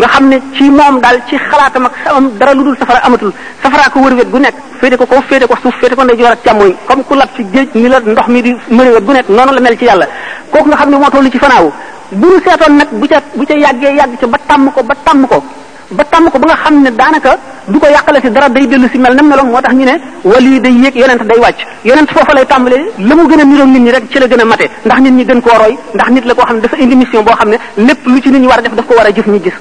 nga 0.00 0.08
xam 0.14 0.24
ne 0.30 0.36
ci 0.54 0.64
moom 0.78 0.94
daal 1.04 1.18
ci 1.28 1.36
xalaatam 1.50 1.86
ak 1.86 1.94
xelam 2.02 2.24
dara 2.38 2.52
lu 2.54 2.62
dul 2.66 2.76
safara 2.78 3.00
amatul 3.06 3.32
safara 3.62 3.90
ko 3.90 3.98
wër 4.04 4.14
wet 4.18 4.30
gu 4.30 4.38
nekk 4.38 4.56
féete 4.80 4.96
ko 4.96 5.06
kaw 5.10 5.20
féete 5.28 5.46
ko 5.50 5.54
suuf 5.62 5.74
féete 5.80 5.94
ko 5.98 6.02
ndeyjoor 6.06 6.32
ak 6.36 6.42
càmmoñ 6.44 6.72
comme 6.86 7.02
ku 7.08 7.14
lab 7.16 7.30
ci 7.36 7.42
géej 7.52 7.68
ni 7.74 7.88
la 7.88 7.98
ndox 8.00 8.26
mi 8.28 8.40
di 8.42 8.54
mëne 8.76 8.90
wet 8.94 9.04
gu 9.06 9.12
nekk 9.12 9.28
noonu 9.28 9.52
la 9.52 9.60
mel 9.60 9.76
ci 9.78 9.84
yàlla 9.90 10.06
kooku 10.52 10.68
nga 10.70 10.76
xam 10.76 10.90
ne 10.90 10.96
moo 10.96 11.10
tollu 11.10 11.30
ci 11.32 11.38
fanaawu 11.38 11.68
bu 12.20 12.26
nu 12.32 12.38
seetoon 12.46 12.74
nag 12.78 12.88
bu 12.98 13.06
ca 13.10 13.18
bu 13.38 13.44
ca 13.48 13.54
yàggee 13.64 13.94
yàgg 13.98 14.12
ca 14.20 14.26
ba 14.34 14.38
tàmm 14.46 14.70
ko 14.74 14.82
ba 14.88 14.94
tàmm 15.06 15.26
ko 15.26 15.42
ba 15.96 16.04
tàmm 16.04 16.30
ko 16.30 16.38
ba 16.38 16.46
nga 16.46 16.56
xam 16.62 16.74
ne 16.84 16.90
daanaka 17.00 17.30
du 17.66 17.78
ko 17.80 17.86
yàqale 17.86 18.20
si 18.22 18.30
dara 18.30 18.48
day 18.48 18.66
dellu 18.68 18.88
si 18.92 18.98
mel 18.98 19.14
nam 19.16 19.26
meloon 19.28 19.48
moo 19.50 19.60
tax 19.60 19.72
ñu 19.74 19.84
ne 19.84 19.94
wali 20.22 20.60
day 20.60 20.72
yéeg 20.82 20.94
yonent 20.96 21.22
day 21.26 21.38
wàcc 21.40 21.58
yonent 21.84 22.08
foofa 22.14 22.34
lay 22.34 22.46
tàmbalee 22.46 22.86
la 22.98 23.14
mu 23.16 23.26
gën 23.28 23.40
a 23.40 23.44
niroog 23.44 23.68
nit 23.70 23.90
rek 23.94 24.04
ci 24.12 24.18
la 24.20 24.28
gën 24.28 24.40
a 24.42 24.44
mate 24.44 24.66
ndax 24.84 24.98
nit 25.00 25.10
ñi 25.12 25.24
gën 25.24 25.40
koo 25.40 25.56
ndax 25.94 26.08
nit 26.10 26.24
la 26.24 26.34
koo 26.34 26.44
xam 26.44 26.56
ne 26.56 26.62
dafa 26.62 26.76
indi 26.78 26.94
mission 26.96 27.22
boo 27.24 27.34
xam 27.36 27.48
ne 27.48 27.58
lépp 27.86 28.06
lu 28.06 28.20
ci 28.20 28.30
nit 28.30 28.46
war 28.46 28.58
a 28.58 28.62
def 28.62 28.74
daf 28.74 28.86
ko 28.86 28.94
war 28.94 29.06
a 29.06 29.10
jëf 29.12 29.26
ñu 29.26 29.40
gis 29.42 29.54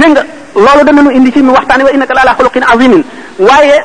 dégg 0.00 0.14
nga 0.14 0.22
loolu 0.64 0.82
danañu 0.86 1.10
indi 1.18 1.30
ci 1.32 1.40
nu 1.42 1.50
waxtaani 1.56 1.84
wa 1.84 1.90
innaka 1.92 2.14
laalaa 2.14 2.36
xuluqin 2.38 2.64
azimin 2.72 3.02
waaye 3.48 3.76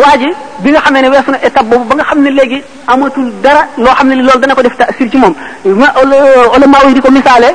waa 0.00 0.16
ji 0.20 0.28
bi 0.62 0.70
nga 0.70 0.80
xamee 0.84 1.02
ne 1.02 1.08
weesu 1.08 1.30
na 1.30 1.38
étape 1.46 1.66
boobu 1.70 1.84
ba 1.88 1.94
nga 1.96 2.04
xam 2.04 2.20
ne 2.22 2.30
léegi 2.30 2.62
amatul 2.86 3.30
dara 3.42 3.62
loo 3.76 3.94
xam 3.94 4.08
ne 4.08 4.14
loolu 4.16 4.38
dana 4.40 4.54
ko 4.54 4.62
def 4.62 4.76
tasir 4.76 5.08
ci 5.10 5.16
moom 5.16 5.34
ulama 6.54 6.78
yi 6.88 6.94
di 6.94 7.00
ko 7.00 7.10
misaale 7.10 7.48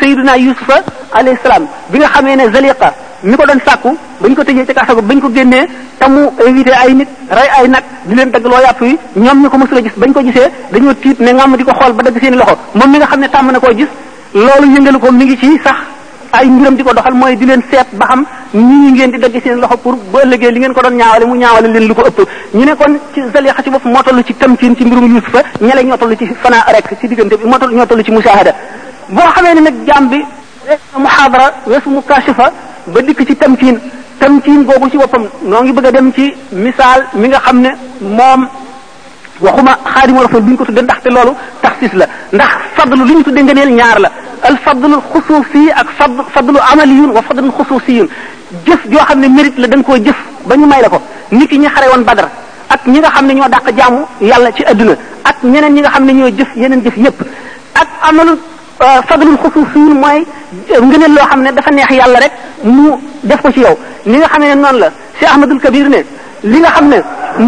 sayyiduna 0.00 0.34
yusufa 0.36 0.76
alayhi 1.12 1.38
salaam 1.42 1.64
bi 1.90 1.98
nga 1.98 2.08
xamee 2.14 2.36
ne 2.36 2.48
zaliqa 2.52 2.92
mi 3.22 3.36
ko 3.36 3.44
doon 3.46 3.60
sàkku 3.66 3.96
bañ 4.22 4.34
ko 4.34 4.42
tëjee 4.44 4.66
ci 4.66 4.74
kaso 4.74 4.94
ba 4.94 5.02
bañ 5.02 5.18
ko 5.20 5.28
génnee 5.32 5.66
te 5.98 6.06
mu 6.08 6.28
ay 6.46 6.92
nit 6.94 7.08
rey 7.30 7.48
ay 7.58 7.68
nag 7.68 7.82
di 8.04 8.14
leen 8.14 8.30
dagg 8.30 8.44
loo 8.44 8.60
yàpp 8.64 8.80
yi 8.82 8.98
ñoom 9.16 9.42
ñu 9.42 9.50
ko 9.50 9.58
mësul 9.58 9.78
a 9.78 9.82
gis 9.82 9.94
bañ 9.98 10.12
ko 10.12 10.20
gisee 10.20 10.48
dañoo 10.72 10.94
tiit 10.94 11.18
ne 11.20 11.30
am 11.40 11.56
di 11.56 11.64
ko 11.64 11.72
xool 11.80 11.92
ba 11.94 12.02
dagg 12.02 12.16
seen 12.20 12.34
i 12.34 12.36
loxo 12.36 12.56
moom 12.74 12.90
mi 12.90 12.98
nga 12.98 13.06
xam 13.06 13.20
ne 13.20 13.28
tàmm 13.28 13.50
na 13.50 13.58
koo 13.60 13.74
gis 13.74 13.88
loolu 14.34 14.66
yëngalu 14.76 14.98
mi 15.12 15.24
ngi 15.24 15.36
ci 15.36 15.58
sax 15.64 15.78
ay 16.32 16.46
mbiram 16.50 16.74
di 16.76 16.82
ko 16.82 16.92
doxal 16.92 17.14
mooy 17.14 17.36
di 17.36 17.46
leen 17.46 17.62
seet 17.70 17.86
ba 17.96 18.06
xam 18.06 18.24
ñii 18.54 18.90
ngeen 18.92 19.10
di 19.12 19.18
dagg 19.18 19.34
seen 19.42 19.58
loxo 19.60 19.76
pour 19.78 19.94
ba 20.12 20.22
ëllëgee 20.24 20.50
li 20.52 20.60
ngeen 20.60 20.72
ko 20.74 20.82
doon 20.82 20.96
ñaawale 21.00 21.24
mu 21.26 21.34
ñaawale 21.36 21.68
leen 21.72 21.88
lu 21.88 21.94
ko 21.94 22.02
ëpp 22.06 22.18
ñu 22.54 22.64
ne 22.64 22.74
kon 22.76 22.92
ci 23.14 23.20
zalixa 23.32 23.62
ci 23.64 23.70
bopp 23.70 23.84
moo 23.84 24.02
toll 24.02 24.22
ci 24.26 24.34
tamkin 24.36 24.74
ci 24.76 24.84
mbirum 24.84 25.14
yusufa 25.16 25.42
ñele 25.60 25.84
ñoo 25.84 25.96
toll 25.96 26.14
ci 26.16 26.26
fana 26.42 26.64
rek 26.68 26.88
ci 27.00 27.06
diggante 27.08 27.34
bi 27.38 27.46
moo 27.46 27.58
toll 27.58 27.72
ñoo 27.72 27.86
toll 27.86 28.04
ci 28.04 28.10
mushahada 28.10 28.52
boo 29.08 29.26
xamee 29.34 29.54
ne 29.54 29.60
nag 29.60 29.74
jaam 29.86 30.08
bi 30.08 30.24
weesu 30.68 30.96
muhaadara 31.00 31.52
weesu 31.66 31.88
mukashifa 31.90 32.52
ba 32.88 33.00
dikk 33.00 33.20
ci 33.26 33.36
tamkin 33.36 33.78
tamkin 34.18 34.64
googu 34.64 34.90
ci 34.90 34.98
boppam 34.98 35.24
noo 35.42 35.62
ngi 35.62 35.72
bëgg 35.72 35.86
a 35.86 35.90
dem 35.92 36.12
ci 36.12 36.34
misaal 36.50 37.06
mi 37.14 37.28
nga 37.28 37.40
xam 37.40 37.60
ne 37.60 37.70
moom 38.00 38.46
waxuma 39.40 39.78
xaadimu 39.84 40.22
rasul 40.24 40.42
duñ 40.44 40.56
ko 40.56 40.64
tudde 40.64 40.82
ndaxte 40.82 41.08
loolu 41.10 41.32
taxsis 41.62 41.92
la 41.94 42.06
ndax 42.32 42.52
fadlu 42.74 43.04
li 43.04 43.14
ñu 43.16 43.22
tudde 43.22 43.40
ngëneel 43.42 43.70
ñaar 43.72 44.00
la 44.00 44.10
الفضل 44.50 44.92
الخصوصي 45.00 45.64
اك 45.80 45.86
فضل 46.36 46.54
عملي 46.68 47.00
وفضل 47.16 47.44
خصوصي 47.58 47.98
جف 48.66 48.82
جو 48.92 48.98
خا 49.08 49.14
نني 49.16 49.28
ميريت 49.36 49.56
لا 49.62 49.66
دنجو 49.72 49.92
جف 50.06 50.18
با 50.48 50.54
ني 50.60 50.66
مايلا 50.72 50.88
كو 50.94 50.98
نيت 51.38 51.52
ني 51.62 51.68
خاري 51.74 51.88
وون 51.92 52.02
بدر 52.08 52.26
اك 52.74 52.82
نيغا 52.92 53.08
خا 53.14 53.20
نني 53.24 53.32
نيو 53.36 53.46
داك 53.54 53.66
جامو 53.78 54.00
يالا 54.30 54.50
سي 54.56 54.62
ادنا 54.72 54.94
اك 55.30 55.38
نينن 55.52 55.70
نيغا 55.76 55.90
خا 55.94 56.00
نني 56.04 56.12
نيو 56.18 56.28
جف 56.38 56.50
يينن 56.62 56.80
جف 56.86 56.96
ييب 57.04 57.16
اك 57.82 57.88
عمل 58.08 58.28
فضل 59.10 59.28
الخصوصي 59.34 59.82
موي 60.04 60.18
نغنل 60.84 61.12
لو 61.16 61.22
خا 61.30 61.36
نني 61.38 61.50
دا 61.56 61.60
فا 61.66 61.70
نيه 61.76 61.88
يالا 62.00 62.18
ريك 62.22 62.32
مو 62.76 62.84
ديف 63.28 63.40
كو 63.44 63.48
سي 63.54 63.60
يو 63.66 63.74
نيغا 64.12 64.26
خا 64.32 64.38
نني 64.40 64.54
نون 64.62 64.76
لا 64.82 64.88
سي 65.18 65.24
احمد 65.32 65.50
الكبير 65.56 65.86
ني 65.94 66.00
ليغا 66.52 66.70
خا 66.74 66.82
نني 66.86 66.98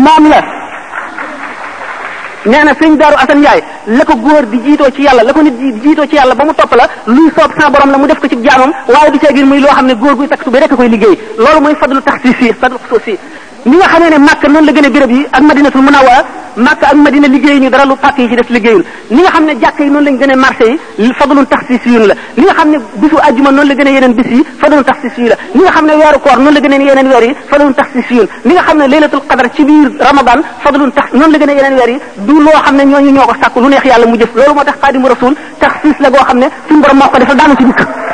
مام 0.06 0.24
لا 0.32 0.40
nee 2.46 2.64
na 2.64 2.72
sëñ 2.74 2.96
daaru 2.96 3.16
asan 3.16 3.40
njaay 3.40 3.61
la 3.87 4.05
góor 4.05 4.46
di 4.46 4.59
jiitoo 4.64 4.90
ci 4.92 5.03
yàlla 5.03 5.22
la 5.22 5.33
ko 5.33 5.42
nit 5.42 5.57
di 5.59 5.72
jiitoo 5.81 6.07
ci 6.07 6.14
yàlla 6.16 6.35
ba 6.35 6.44
mu 6.44 6.55
topp 6.55 6.72
la 6.74 6.88
luy 7.05 7.31
soob 7.37 7.53
sa 7.59 7.68
la 7.70 7.96
mu 7.98 8.07
def 8.07 8.18
ko 8.20 8.29
ci 8.29 8.37
jaamam 8.40 8.72
waaye 8.88 9.11
du 9.11 9.18
ceegin 9.18 9.44
muy 9.46 9.59
loo 9.61 9.68
xam 9.70 9.85
ne 9.87 9.94
góor 9.94 10.14
guy 10.16 10.26
takk 10.29 10.42
su 10.44 10.48
bi 10.50 10.59
rekk 10.59 10.72
koy 10.74 10.88
liggéey 10.88 11.18
loolu 11.37 11.61
mooy 11.61 11.74
fadlu 11.74 12.00
tax 12.03 12.18
si 12.22 12.33
si 12.38 12.53
fadlu 12.59 12.79
xusuus 12.88 13.18
ni 13.66 13.76
nga 13.76 13.88
xamene 13.88 14.18
makka 14.18 14.48
non 14.48 14.62
la 14.64 14.72
gëna 14.72 14.88
gërëb 14.90 15.10
yi 15.10 15.24
ak 15.32 15.42
madinatul 15.42 15.82
munawara 15.82 16.24
makka 16.56 16.86
ak 16.86 16.94
madina 16.94 17.28
liggéey 17.28 17.58
ñu 17.60 17.68
dara 17.70 17.84
lu 17.84 17.94
pàkk 17.96 18.16
ci 18.16 18.28
def 18.34 18.48
liggéeyul 18.48 18.84
ni 19.10 19.20
nga 19.22 19.30
xamne 19.32 19.52
ne 19.52 19.60
jàkk 19.60 19.78
yi 19.80 19.90
noonu 19.90 20.04
lañ 20.06 20.18
gën 20.18 20.36
marché 20.38 20.64
yi 20.96 21.04
li 21.06 21.12
fadlun 21.12 21.44
taxsis 21.46 21.80
la 21.86 22.14
ni 22.36 22.44
nga 22.44 22.54
xamne 22.54 22.78
bisu 22.94 23.16
aljuma 23.22 23.50
non 23.50 23.64
la 23.66 23.74
gëna 23.74 23.90
yenen 23.90 24.14
yeneen 24.14 24.22
bis 24.22 24.32
yi 24.38 24.44
fadlun 24.58 24.82
taxsis 24.84 25.18
la 25.28 25.36
ni 25.54 25.62
nga 25.62 25.70
xamne 25.72 25.90
ne 25.94 26.18
koor 26.22 26.38
non 26.38 26.50
la 26.54 26.60
gëna 26.60 26.76
yenen 26.76 27.08
yeneen 27.12 27.34
fadlun 27.48 27.72
taxsis 27.74 28.08
ni 28.44 28.52
nga 28.54 28.62
xamne 28.62 28.88
laylatul 28.88 29.20
qadr 29.28 29.48
ci 29.54 29.64
bir 29.64 29.90
ramadan 30.00 30.40
fadlun 30.62 30.90
tax 30.92 31.06
non 31.12 31.30
la 31.30 31.38
gëna 31.38 31.52
yenen 31.52 31.76
yeneen 31.76 32.00
du 32.16 32.32
lo 32.40 32.50
xamne 32.64 32.78
ne 32.78 32.84
ñooñu 32.92 33.10
ñoo 33.12 33.26
ko 33.54 33.60
lu 33.60 33.68
neex 33.68 33.84
yàlla 33.84 34.06
mu 34.06 34.16
jëf 34.18 34.34
loolu 34.36 34.54
moo 34.54 34.64
tax 34.64 34.76
xaadimu 34.82 35.08
rasul 35.08 35.34
taxsis 35.58 35.96
la 36.00 36.08
go 36.10 36.16
xamne 36.18 36.46
ne 36.46 36.46
suñu 36.68 36.80
borom 36.80 36.96
moko 36.96 37.18
defal 37.18 37.36
daanu 37.36 37.54
ci 37.56 37.64
dikk 37.64 38.08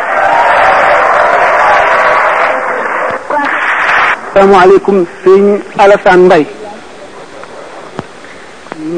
asalaamaaleykum 4.36 4.98
sëñ 5.24 5.44
Alassane 5.82 6.24
Mbaye 6.26 6.46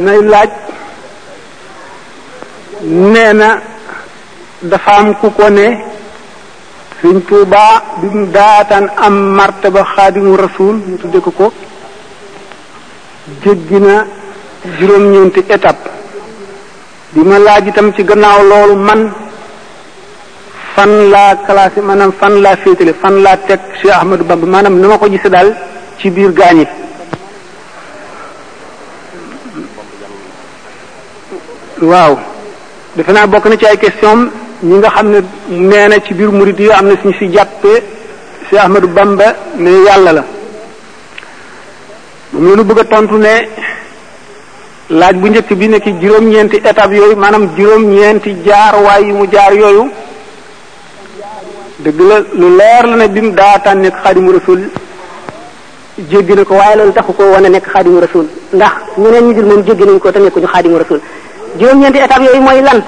nay 0.04 0.20
laaj 0.32 0.50
nee 3.12 3.32
na 3.40 3.48
dafa 4.70 4.92
am 5.00 5.14
ku 5.20 5.30
ko 5.30 5.48
ne 5.50 5.66
sëñ 7.00 7.16
Tuubaa 7.28 7.74
bi 8.00 8.06
mu 8.16 8.26
daataan 8.34 8.86
am 9.06 9.14
martaba 9.38 9.84
xaadimu 9.94 10.34
rasul 10.36 10.76
mu 10.86 10.96
tudde 11.00 11.18
ko 11.22 11.30
ko 11.30 11.46
jéggi 13.42 13.78
na 13.78 13.94
juróom-ñeenti 14.78 15.40
étape 15.54 15.86
bi 17.12 17.22
ma 17.28 17.38
laaj 17.38 17.66
itam 17.68 17.92
ci 17.94 18.02
gannaaw 18.02 18.42
loolu 18.50 18.74
man 18.76 19.02
fan 20.78 20.92
laa 21.14 21.32
classé 21.46 21.80
maanaam 21.88 22.10
fan 22.20 22.34
laa 22.44 22.56
féetale 22.62 22.92
fan 23.02 23.14
laa 23.24 23.36
teg 23.48 23.60
Cheikh 23.78 23.94
Ahmadou 24.00 24.24
Bamba 24.30 24.46
maanaam 24.54 24.74
na 24.82 24.86
ma 24.90 24.96
ko 25.02 25.06
gisee 25.14 25.32
daal 25.34 25.48
ci 25.98 26.06
biir 26.16 26.30
gaañi 26.40 26.64
waaw 31.90 32.12
defe 32.96 33.10
naa 33.16 33.26
bokk 33.32 33.46
na 33.50 33.56
ci 33.60 33.66
ay 33.70 33.76
question 33.84 34.18
ñi 34.68 34.74
nga 34.80 34.90
xam 34.96 35.06
ne 35.14 35.20
nee 35.70 35.86
na 35.90 35.96
ci 36.06 36.12
biir 36.18 36.30
murid 36.38 36.58
yi 36.66 36.70
am 36.78 36.86
na 36.88 36.94
suñu 37.00 37.14
si 37.18 37.26
jàppee 37.36 37.78
Cheikh 38.48 38.62
Ahmadou 38.66 38.88
Bamba 38.96 39.28
ne 39.62 39.70
yàlla 39.86 40.12
la 40.18 40.22
moom 42.32 42.44
la 42.48 42.56
ñu 42.56 42.64
bëgg 42.68 42.80
a 42.82 42.84
tontu 42.84 43.16
ne 43.26 43.34
laaj 44.98 45.14
bu 45.20 45.26
njëkk 45.28 45.50
bi 45.60 45.66
nekk 45.72 45.86
juróom-ñeenti 46.02 46.56
étape 46.70 46.94
yooyu 46.98 47.16
maanaam 47.22 47.44
juróom-ñeenti 47.56 48.30
jaar 48.46 48.74
waay 48.86 49.02
yu 49.08 49.14
mu 49.18 49.24
jaar 49.34 49.52
yooyu 49.62 49.86
dëgg 51.84 52.00
la 52.10 52.16
lu 52.40 52.48
leer 52.58 52.86
la 52.90 52.96
ne 52.96 53.08
bi 53.08 53.20
mu 53.20 53.30
daataan 53.34 53.76
nekk 53.82 53.96
xaadimu 54.02 54.32
rasul 54.32 54.60
jéggi 56.10 56.34
na 56.34 56.44
ko 56.44 56.54
waaye 56.54 56.76
loolu 56.76 56.92
taxu 56.92 57.12
ko 57.12 57.22
wane 57.30 57.48
nekk 57.48 57.66
xaadimu 57.72 58.00
rasul 58.00 58.26
ndax 58.52 58.72
ñeneen 58.98 59.24
ñi 59.28 59.34
dul 59.34 59.44
moom 59.46 59.62
jéggi 59.64 59.84
nañu 59.84 59.98
ko 60.00 60.10
te 60.10 60.18
nekkuñu 60.18 60.46
xaadimu 60.46 60.76
rasul 60.78 61.00
juróom-ñeenti 61.58 61.98
étape 61.98 62.24
yooyu 62.26 62.40
mooy 62.40 62.60
lan 62.68 62.82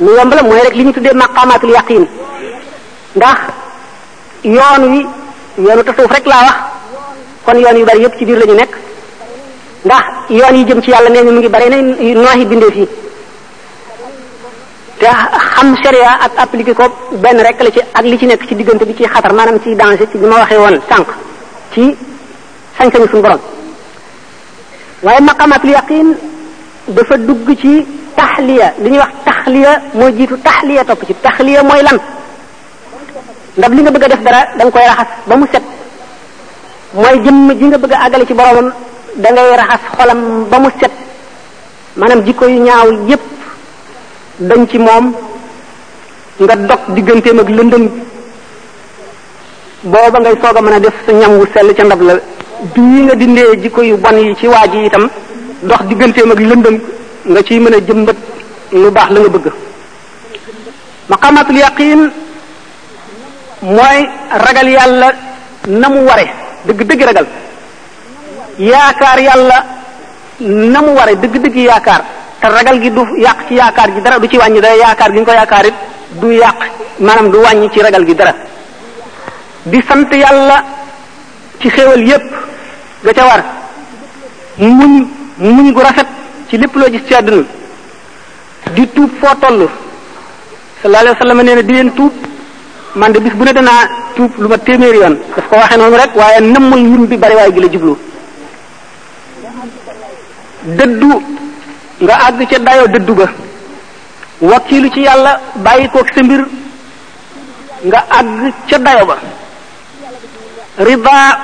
lu 0.00 0.08
yomb 0.18 0.32
la 0.34 0.42
mooy 0.42 0.60
rek 0.64 0.74
li 0.74 0.84
ñu 0.84 0.92
tuddee 0.92 1.14
maqamatul 1.14 1.70
yaqin 1.70 2.04
ndax 3.16 3.38
yoon 4.44 4.82
wi 4.92 5.06
yoonu 5.64 5.82
tasawuf 5.82 6.12
rek 6.16 6.26
laa 6.26 6.42
wax 6.46 6.56
kon 7.46 7.58
yoon 7.58 7.76
yu 7.78 7.84
bari 7.86 8.00
yëpp 8.02 8.18
ci 8.18 8.24
biir 8.26 8.38
la 8.40 8.44
ñu 8.46 8.54
nekk 8.56 8.72
ndax 9.86 10.04
yoon 10.28 10.54
yi 10.54 10.64
jëm 10.66 10.82
ci 10.82 10.90
yàlla 10.90 11.08
nee 11.08 11.22
ñu 11.22 11.32
mu 11.32 11.38
ngi 11.38 11.48
bari 11.48 11.68
na 11.70 11.76
nooxi 11.80 12.44
bindee 12.44 12.72
fii 12.72 12.88
te 15.00 15.08
xam 15.56 15.68
sharia 15.82 16.10
ak 16.24 16.32
appliquer 16.42 16.74
ko 16.78 16.84
ben 17.22 17.36
rek 17.46 17.58
la 17.64 17.70
ci 17.74 17.80
ak 17.98 18.04
li 18.10 18.16
ci 18.20 18.26
nek 18.26 18.40
ci 18.48 18.54
digënté 18.58 18.84
bi 18.84 18.94
ci 18.98 19.04
xatar 19.12 19.32
manam 19.38 19.56
ci 19.62 19.74
danger 19.80 20.06
ci 20.10 20.16
bima 20.18 20.36
waxé 20.42 20.56
won 20.64 20.76
sank 20.90 21.06
ci 21.72 21.84
sank 22.78 22.92
sañu 22.92 23.08
sun 23.10 23.20
borom 23.24 23.40
waaye 25.04 25.20
maqamat 25.28 25.62
li 25.68 25.72
yaqin 25.78 26.08
dafa 26.94 27.14
dugg 27.26 27.48
ci 27.62 27.74
tahliya 28.18 28.68
li 28.82 28.90
ñu 28.90 28.98
wax 29.02 29.12
tahliya 29.28 29.70
moy 29.98 30.12
jitu 30.16 30.34
tahliya 30.46 30.82
top 30.88 31.00
ci 31.08 31.14
tahliya 31.24 31.60
moy 31.68 31.82
lan 31.88 31.98
ndab 33.58 33.72
li 33.74 33.80
nga 33.82 33.90
bëgg 33.94 34.06
def 34.12 34.22
dara 34.26 34.40
dang 34.58 34.70
koy 34.74 34.86
raxas 34.90 35.08
ba 35.28 35.34
mu 35.40 35.46
set 35.52 35.62
moy 37.02 37.16
jëm 37.24 37.48
ji 37.58 37.64
nga 37.66 37.78
bëgg 37.82 37.92
agalé 38.04 38.24
ci 38.28 38.32
boromam 38.38 38.68
da 39.22 39.28
ngay 39.30 39.48
raxas 39.60 39.80
xolam 39.96 40.20
ba 40.50 40.58
mu 40.62 40.68
set 40.80 40.92
manam 42.00 42.20
jikko 42.24 42.44
yu 42.52 42.60
ñaaw 42.66 42.88
yépp 43.08 43.35
dañ 44.38 44.66
ci 44.66 44.78
moom 44.78 45.12
nga 46.38 46.54
dog 46.56 46.80
digganteem 46.94 47.38
ak 47.40 47.48
lëndëm 47.48 47.84
booba 49.84 50.18
ngay 50.20 50.34
soog 50.42 50.56
a 50.56 50.60
mën 50.60 50.72
a 50.74 50.80
def 50.80 50.94
sa 51.06 51.12
ñam 51.12 51.38
wu 51.38 51.46
sell 51.54 51.72
ca 51.72 51.84
ndab 51.84 52.02
la 52.02 52.14
bii 52.74 53.04
nga 53.04 53.14
dindee 53.14 53.56
jikko 53.62 53.82
yu 53.82 53.96
bon 53.96 54.16
yi 54.18 54.36
ci 54.36 54.46
waa 54.46 54.66
ji 54.70 54.84
itam 54.84 55.08
dox 55.62 55.82
digganteem 55.88 56.30
ak 56.32 56.38
lëndëm 56.40 56.76
nga 57.32 57.42
ciy 57.46 57.60
mën 57.60 57.74
a 57.74 57.80
jëmbat 57.86 58.16
lu 58.72 58.90
baax 58.90 59.10
la 59.12 59.20
nga 59.20 59.28
bëgg 59.28 59.52
maqamatul 61.08 61.56
yaqin 61.56 62.00
mooy 63.62 64.00
ragal 64.44 64.68
yàlla 64.68 65.08
na 65.68 65.88
mu 65.88 66.00
ware 66.08 66.26
dëgg 66.66 66.80
dëgg 66.84 67.02
ragal 67.04 67.26
yaakaar 68.58 69.18
yàlla 69.20 69.64
na 70.40 70.78
mu 70.82 70.90
ware 70.94 71.14
dëgg 71.22 71.36
dëgg 71.42 71.56
yaakaar 71.56 72.02
te 72.40 72.48
ragal 72.48 72.80
gi 72.82 72.90
du 72.96 73.02
yàq 73.24 73.38
ci 73.48 73.54
yaakaar 73.60 73.88
gi 73.94 74.00
dara 74.04 74.18
du 74.18 74.26
ci 74.28 74.36
wàññi 74.38 74.60
dara 74.60 74.74
yaakaar 74.76 75.10
gi 75.12 75.18
ñu 75.20 75.24
ko 75.24 75.32
yaakaar 75.40 75.66
it 75.70 75.74
du 76.20 76.26
yàq 76.32 76.60
maanaam 76.98 77.30
du 77.32 77.38
wàññi 77.40 77.70
ci 77.72 77.80
ragal 77.82 78.04
gi 78.08 78.14
dara 78.14 78.34
di 79.70 79.78
sant 79.88 80.08
yàlla 80.22 80.56
ci 81.60 81.68
xéewal 81.70 82.02
yépp 82.10 82.24
ga 83.04 83.12
ca 83.16 83.24
war 83.28 83.42
muñ 84.78 84.92
muñ 85.38 85.66
gu 85.74 85.80
rafet 85.80 86.06
ci 86.50 86.56
lépp 86.58 86.74
loo 86.76 86.90
gis 86.92 87.02
ci 87.08 87.14
àdduna 87.14 87.42
di 88.74 88.86
tuub 88.94 89.10
foo 89.20 89.34
toll 89.40 89.60
sallallahu 90.82 91.02
alayhi 91.02 91.18
wa 91.18 91.22
sallam 91.24 91.40
nee 91.42 91.54
na 91.54 91.62
di 91.62 91.72
leen 91.72 91.90
tuub 91.94 92.12
man 92.98 93.12
de 93.12 93.18
bis 93.20 93.32
bu 93.34 93.44
ne 93.44 93.52
danaa 93.52 93.82
tuub 94.14 94.32
lu 94.42 94.48
ma 94.48 94.58
téeméeri 94.58 94.98
yoon 94.98 95.16
daf 95.36 95.46
ko 95.48 95.56
waxee 95.56 95.78
noonu 95.78 95.96
rek 95.96 96.12
waaye 96.20 96.40
nëmmul 96.40 96.80
lim 96.90 97.06
bi 97.06 97.16
bari 97.16 97.34
waaye 97.34 97.52
gi 97.52 97.60
la 97.60 97.66
jublu 97.72 97.94
dëddu 100.76 101.12
nga 102.02 102.14
àgg 102.26 102.40
ca 102.50 102.58
dayo 102.58 102.86
dëddu 102.88 103.14
ga 103.16 103.26
wakkiilu 104.40 104.92
ci 104.92 105.00
yàlla 105.02 105.40
bàyyi 105.64 105.88
kook 105.88 106.08
sa 106.14 106.22
mbir 106.22 106.44
nga 107.86 108.04
àgg 108.18 108.52
ca 108.68 108.78
dayo 108.78 109.06
ba 109.06 109.16
rida 110.78 111.38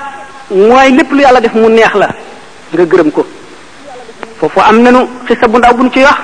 mooy 0.51 0.91
lépp 0.93 1.11
lu 1.13 1.21
yàlla 1.23 1.41
def 1.41 1.55
mu 1.55 1.69
neex 1.69 1.95
la 1.95 2.09
nga 2.73 2.85
gërëm 2.85 3.11
ko 3.11 3.27
foofu 4.39 4.61
am 4.61 4.83
nanu 4.83 5.09
xisa 5.27 5.49
bu 5.49 5.59
ndaw 5.59 5.75
buñ 5.75 5.91
ci 5.93 6.01
wax 6.03 6.21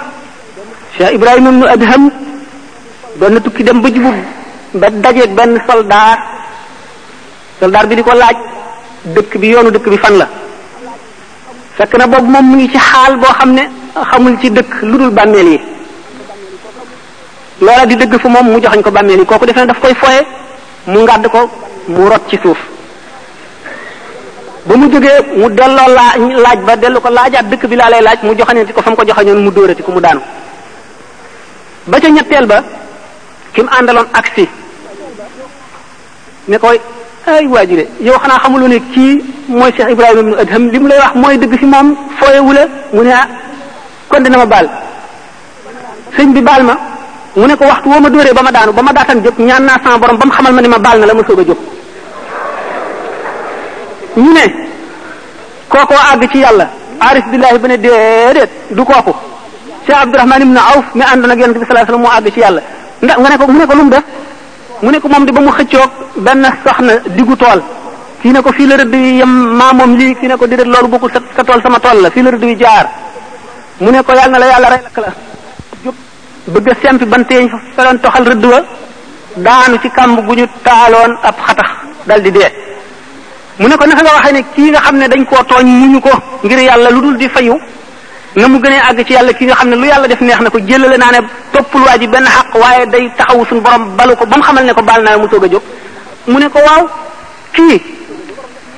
Cheikh 0.99 1.15
Ibrahima 1.15 1.51
ibnu 1.51 1.67
Adham 1.69 2.11
doon 3.21 3.41
tukki 3.41 3.63
dem 3.65 3.81
ba 3.83 3.89
jubub 3.89 4.15
ba 4.75 4.91
dajeeg 4.91 5.35
benn 5.35 5.59
soldaar 5.67 6.19
soldaar 7.61 7.87
bi 7.87 7.95
di 7.97 8.03
ko 8.03 8.13
laaj 8.13 8.37
dëkk 9.05 9.39
bi 9.39 9.49
yoonu 9.49 9.71
dëkk 9.71 9.89
bi 9.91 9.97
fan 9.97 10.17
la 10.19 10.29
fekk 11.77 11.95
na 11.99 12.07
boobu 12.07 12.29
moom 12.31 12.45
mu 12.47 12.57
ngi 12.57 12.69
ci 12.69 12.79
xaal 12.79 13.17
boo 13.19 13.33
xam 13.39 13.53
ne 13.53 13.78
xamul 13.95 14.37
ci 14.43 14.49
dëkk 14.51 14.73
lu 14.83 14.99
dul 14.99 15.11
bàmmeel 15.11 15.49
yi 15.49 15.59
loola 17.61 17.85
di 17.87 17.97
dëgg 17.97 18.19
fu 18.23 18.29
moom 18.29 18.47
mu 18.53 18.61
joxañ 18.61 18.83
ko 18.83 18.91
bàmmeel 18.91 19.19
yi 19.19 19.25
kooku 19.27 19.47
defe 19.47 19.61
ne 19.61 19.67
dafa 19.67 19.81
koy 19.81 19.95
foye 19.95 20.21
mu 20.87 21.03
ngàdd 21.05 21.29
ko 21.29 21.51
mu 21.89 22.09
rot 22.09 22.23
ci 22.31 22.39
suuf 22.43 22.59
ba 24.67 24.77
mu 24.77 24.91
jógee 24.91 25.19
mu 25.37 25.49
delloo 25.51 25.89
laa 25.97 26.13
laaj 26.19 26.59
ba 26.67 26.77
dellu 26.77 27.01
ko 27.01 27.11
laajaat 27.11 27.47
dëkk 27.51 27.67
bi 27.67 27.77
laa 27.77 27.91
laaj 27.91 28.19
mu 28.23 28.35
joxañati 28.39 28.73
ko 28.73 28.83
fa 28.83 28.91
mu 28.91 28.97
ko 28.97 29.05
joxañoon 29.07 29.43
mu 29.43 29.51
dóorati 29.51 29.83
ko 29.83 29.93
mu 29.93 30.01
daanu 30.01 30.21
ba 31.87 32.01
ca 32.01 32.09
ñetteel 32.09 32.47
ba 32.47 32.63
ki 33.55 33.63
mu 33.63 33.69
ak 34.01 34.09
agsi 34.13 34.49
ne 36.49 36.59
koy 36.59 36.81
ay 37.27 37.47
waajure 37.47 37.87
yow 38.01 38.19
xanaa 38.19 38.39
xamuloo 38.43 38.69
ne 38.69 38.79
kii 38.93 39.25
mooy 39.49 39.73
Cheikh 39.73 39.91
Ibrahima 39.91 40.43
ibnu 40.43 40.71
li 40.73 40.79
mu 40.79 40.89
lay 40.89 40.99
wax 40.99 41.15
mooy 41.15 41.39
dëgg 41.39 41.59
fi 41.59 41.67
moom 41.67 41.97
fooyewu 42.19 42.53
la 42.53 42.67
mu 42.93 43.03
ne 43.03 43.13
ah, 43.13 43.29
kon 44.09 44.23
dina 44.25 44.39
ma 44.39 44.47
baal 44.47 44.67
sëñ 46.17 46.33
bi 46.33 46.41
baal 46.41 46.63
ma 46.65 46.75
mu 47.37 47.47
ne 47.47 47.55
ko 47.57 47.65
waxtu 47.65 47.89
woo 47.89 48.01
ma 48.01 48.09
dóoree 48.11 48.33
ba 48.33 48.43
ma 48.43 48.51
daanu 48.51 48.73
ba 48.73 48.83
ma 48.83 48.93
daatan 48.93 49.23
jóg 49.23 49.35
ñaan 49.39 49.65
naa 49.65 49.79
sama 49.85 49.99
borom 49.99 50.17
ba 50.19 50.25
mu 50.27 50.33
xamal 50.33 50.53
ma 50.55 50.61
ni 50.61 50.69
ma 50.69 50.79
baal 50.79 50.99
na 51.01 51.07
la 51.07 51.15
ma 51.15 51.23
soog 51.27 51.41
a 51.41 51.45
jóg 51.45 51.59
ñu 54.17 54.33
ne 54.33 54.45
kookoo 55.69 55.95
àgg 56.13 56.31
ci 56.33 56.39
yàlla 56.39 56.67
aarif 56.99 57.25
billaahi 57.31 57.59
ba 57.59 57.69
ne 57.69 57.77
déedéet 57.77 58.51
du 58.71 58.83
kooku 58.85 59.15
Cheikh 59.87 59.97
Abdourahman 60.01 60.43
ibn 60.43 60.57
Awf 60.57 60.87
mi 60.95 61.03
àndoon 61.03 61.31
ak 61.33 61.39
yonent 61.39 61.59
bi 61.59 61.65
sallallahu 61.67 61.95
alayhi 61.95 62.01
wasallam 62.01 62.01
moo 62.01 62.11
àgg 62.17 62.33
ci 62.33 62.41
yàlla 62.41 62.63
ndax 63.03 63.17
nga 63.21 63.29
ne 63.31 63.37
ko 63.39 63.47
mu 63.47 63.59
ne 63.59 63.67
ko 63.67 63.75
lu 63.77 63.83
mu 63.85 63.91
def 63.91 64.03
mu 64.83 64.91
ne 64.91 64.99
ko 65.01 65.09
moom 65.09 65.25
di 65.25 65.33
ba 65.33 65.41
mu 65.41 65.51
xëccoog 65.51 65.91
benn 66.17 66.45
soxna 66.65 66.93
diggu 67.17 67.37
tool 67.37 67.63
fii 68.21 68.31
ne 68.33 68.41
ko 68.43 68.53
fii 68.53 68.67
la 68.67 68.77
rëdd 68.77 68.95
yi 68.95 69.17
yem 69.21 69.29
maa 69.31 69.73
moom 69.75 69.97
lii 69.97 70.15
fii 70.19 70.27
ne 70.29 70.37
ko 70.37 70.47
déedéet 70.47 70.67
loolu 70.67 70.89
bokkul 70.89 71.11
sa 71.13 71.21
sa 71.37 71.45
tool 71.45 71.61
sama 71.63 71.79
tool 71.79 72.01
la 72.03 72.11
fii 72.11 72.23
la 72.23 72.31
rëdd 72.31 72.43
yi 72.45 72.57
mu 73.81 73.91
ne 73.91 74.03
ko 74.03 74.13
yàlla 74.13 74.29
na 74.29 74.39
la 74.39 74.47
yàlla 74.47 74.69
rey 74.71 74.81
lakk 74.83 74.99
la 74.99 75.09
jub 75.85 75.95
bëgg 76.55 76.69
a 76.71 76.75
sempi 76.83 77.05
bant 77.07 77.29
yañ 77.31 77.49
fa 77.75 77.85
doon 77.85 77.99
toxal 78.01 78.25
rëdd 78.29 78.45
wa 78.45 78.61
daanu 79.37 79.79
ci 79.81 79.91
kàmb 79.91 80.27
gu 80.27 80.35
ñu 80.35 80.47
taaloon 80.65 81.13
ab 81.23 81.35
xatax 81.47 81.71
dal 82.07 82.21
di 82.23 82.31
dee 82.33 82.51
mu 83.59 83.69
ne 83.69 83.77
ko 83.77 83.87
naka 83.87 84.03
nga 84.03 84.15
waxee 84.17 84.33
ne 84.33 84.45
kii 84.55 84.71
nga 84.71 84.81
xam 84.81 84.97
ne 84.99 85.07
dañ 85.09 85.25
koo 85.25 85.43
tooñ 85.45 85.67
ñu 85.93 86.01
ko 86.01 86.11
ngir 86.43 86.59
yàlla 86.59 86.91
lu 86.91 87.01
dul 87.01 87.17
di 87.17 87.29
fayu 87.29 87.55
na 88.35 88.49
mu 88.49 88.59
gënee 88.59 88.81
àgg 88.91 89.05
ci 89.07 89.13
yàlla 89.13 89.33
kii 89.33 89.47
nga 89.47 89.55
xam 89.57 89.69
ne 89.69 89.77
lu 89.77 89.85
yàlla 89.87 90.07
def 90.09 90.21
neex 90.21 90.41
na 90.41 90.51
ko 90.51 90.59
jëlale 90.59 90.97
naa 90.99 91.11
ne 91.13 91.19
toppul 91.53 91.83
waa 91.83 91.99
ji 91.99 92.09
benn 92.09 92.27
xaq 92.27 92.55
waaye 92.55 92.87
day 92.87 93.09
taxawu 93.17 93.47
suñu 93.47 93.61
borom 93.61 93.95
balu 93.97 94.17
ko 94.17 94.27
ba 94.27 94.37
mu 94.37 94.43
xamal 94.43 94.65
ne 94.65 94.73
ko 94.75 94.83
bal 94.83 95.03
naa 95.05 95.17
mu 95.17 95.29
soog 95.31 95.45
a 95.45 95.49
jóg 95.49 95.63
mu 96.27 96.39
ne 96.39 96.49
ko 96.49 96.59
waaw 96.67 96.85
kii 97.53 97.81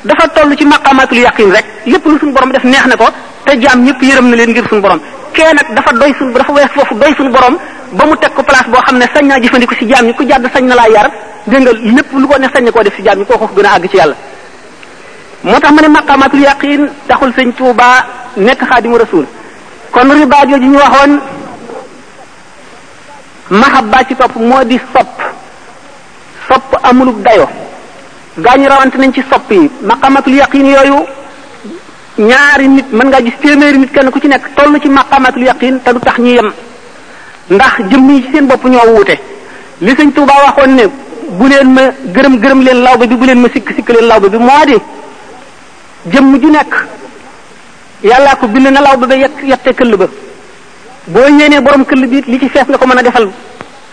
dafa 0.04 0.28
toll 0.28 0.54
ci 0.58 0.64
maqaamatul 0.66 1.18
yaqin 1.18 1.50
rek 1.50 1.64
lépp 1.86 2.04
lu 2.04 2.32
borom 2.32 2.52
def 2.52 2.64
neex 2.64 2.86
na 2.86 2.96
ko 2.96 3.06
te 3.50 3.58
jam 3.60 3.82
ñep 3.82 4.00
yeeram 4.02 4.30
na 4.30 4.36
leen 4.36 4.50
ngir 4.54 4.64
suñu 4.70 4.80
borom 4.80 5.00
ke 5.34 5.42
nak 5.58 5.74
dafa 5.74 5.92
doy 5.98 6.14
suñu 6.18 6.32
dafa 6.38 6.52
wees 6.52 6.70
fofu 6.74 6.94
doy 6.94 7.12
suñu 7.18 7.30
borom 7.34 7.56
ba 7.98 8.04
mu 8.06 8.14
tek 8.16 8.32
ko 8.34 8.42
place 8.42 8.68
bo 8.70 8.78
xamne 8.86 9.04
sañ 9.14 9.26
na 9.26 9.40
jëfëndiku 9.42 9.74
ci 9.74 9.86
jam 9.90 10.06
ñi 10.06 10.14
ku 10.14 10.22
jadd 10.28 10.46
sañ 10.54 10.64
na 10.70 10.74
la 10.74 10.86
yar 10.88 11.10
dëngal 11.46 11.78
nga 11.82 12.02
lu 12.18 12.26
ko 12.28 12.38
ne 12.38 12.46
sañ 12.54 12.62
na 12.64 12.82
def 12.82 12.94
ci 12.96 13.02
jam 13.02 13.18
ñi 13.18 13.26
ci 13.90 13.96
yalla 13.96 14.14
motax 15.42 15.70
mané 15.72 15.88
maqamatul 15.88 16.40
yaqin 16.40 16.88
taxul 17.08 17.32
nek 18.36 18.58
khadimu 18.58 18.96
rasul 18.98 19.26
kon 19.90 20.08
riba 20.12 20.36
ji 20.46 20.54
ñu 20.60 20.76
waxoon 20.78 21.20
mahabba 23.50 23.98
ci 24.08 24.14
top 24.14 24.34
modi 24.36 24.78
sop 24.92 25.10
sop 26.48 26.80
dayo 27.22 27.48
gañu 28.38 28.68
rawante 28.68 28.96
nañ 28.98 29.12
ci 29.12 29.24
sopp 29.30 29.50
yi 29.50 29.70
maqamatul 29.82 30.34
yaqin 30.38 30.66
yoyu 30.70 31.04
ñaari 32.18 32.68
nit 32.68 32.84
mën 32.92 33.04
ngaa 33.06 33.20
gis 33.22 33.34
téeméeri 33.40 33.78
nit 33.78 33.92
kenn 33.92 34.10
ku 34.10 34.18
ci 34.20 34.28
nekk 34.28 34.50
toll 34.56 34.72
na 34.72 34.78
ci 34.80 34.88
maqamatul 34.88 35.44
yaqin 35.44 35.78
te 35.84 35.92
du 35.92 36.00
tax 36.00 36.18
ñu 36.18 36.26
yem 36.32 36.52
ndax 37.50 37.72
jëmm 37.90 38.10
yi 38.10 38.22
ci 38.22 38.28
seen 38.32 38.46
bopp 38.46 38.64
ñoo 38.64 38.86
wuute 38.94 39.16
li 39.80 39.92
sëñ 39.94 40.12
Touba 40.12 40.32
waxoon 40.44 40.74
ne 40.74 40.82
bu 41.30 41.46
leen 41.48 41.70
ma 41.72 41.82
gërëm 42.14 42.38
gërëm 42.40 42.62
leen 42.62 42.82
lawbe 42.82 43.06
bi 43.06 43.14
bu 43.16 43.24
leen 43.26 43.38
ma 43.40 43.48
sikk 43.52 43.70
sikk 43.74 43.88
leen 43.88 44.08
lawbe 44.08 44.28
bi 44.28 44.36
moo 44.38 44.64
di 44.66 44.76
jëmm 46.10 46.36
ju 46.40 46.50
nekk 46.50 46.86
yàllaa 48.02 48.34
ko 48.36 48.46
bind 48.48 48.66
na 48.72 48.80
lawbe 48.80 49.06
ba 49.06 49.14
yett 49.14 49.32
yette 49.42 49.72
këll 49.74 49.96
ba 49.96 50.06
boo 51.06 51.28
ñeenee 51.30 51.60
boroom 51.60 51.84
këll 51.84 52.06
bi 52.06 52.22
li 52.26 52.38
ci 52.40 52.48
fees 52.48 52.64
nga 52.68 52.76
ko 52.78 52.86
mën 52.86 52.98
a 52.98 53.02
defal 53.02 53.30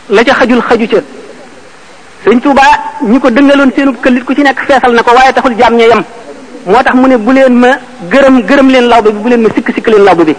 la 0.10 0.24
ca 0.24 0.34
xajul 0.34 0.62
xaju 0.62 0.88
ca 0.88 0.98
sëñ 2.26 2.40
Touba 2.42 2.64
ñi 3.04 3.20
ko 3.20 3.30
dëngaloon 3.30 3.72
seenu 3.76 3.94
këll 4.02 4.24
ku 4.24 4.34
ci 4.34 4.42
nekk 4.42 4.60
feesal 4.66 4.92
na 4.94 5.04
ko 5.04 5.12
waaye 5.16 5.34
taxul 5.34 5.56
jaam 5.56 5.76
ña 5.76 5.86
yem 5.86 6.04
moo 6.68 6.84
tax 6.84 6.94
mu 7.00 7.08
ne 7.08 7.18
bu 7.24 7.32
leen 7.36 7.54
ma 7.62 7.70
gërëm 8.12 8.36
gërëm 8.50 8.68
leen 8.74 8.88
lawbe 8.92 9.10
bi 9.14 9.20
bu 9.24 9.30
leen 9.32 9.42
ma 9.42 9.50
sikk 9.56 9.72
sikk 9.76 9.88
leen 9.92 10.04
lawbe 10.08 10.24
bi 10.30 10.36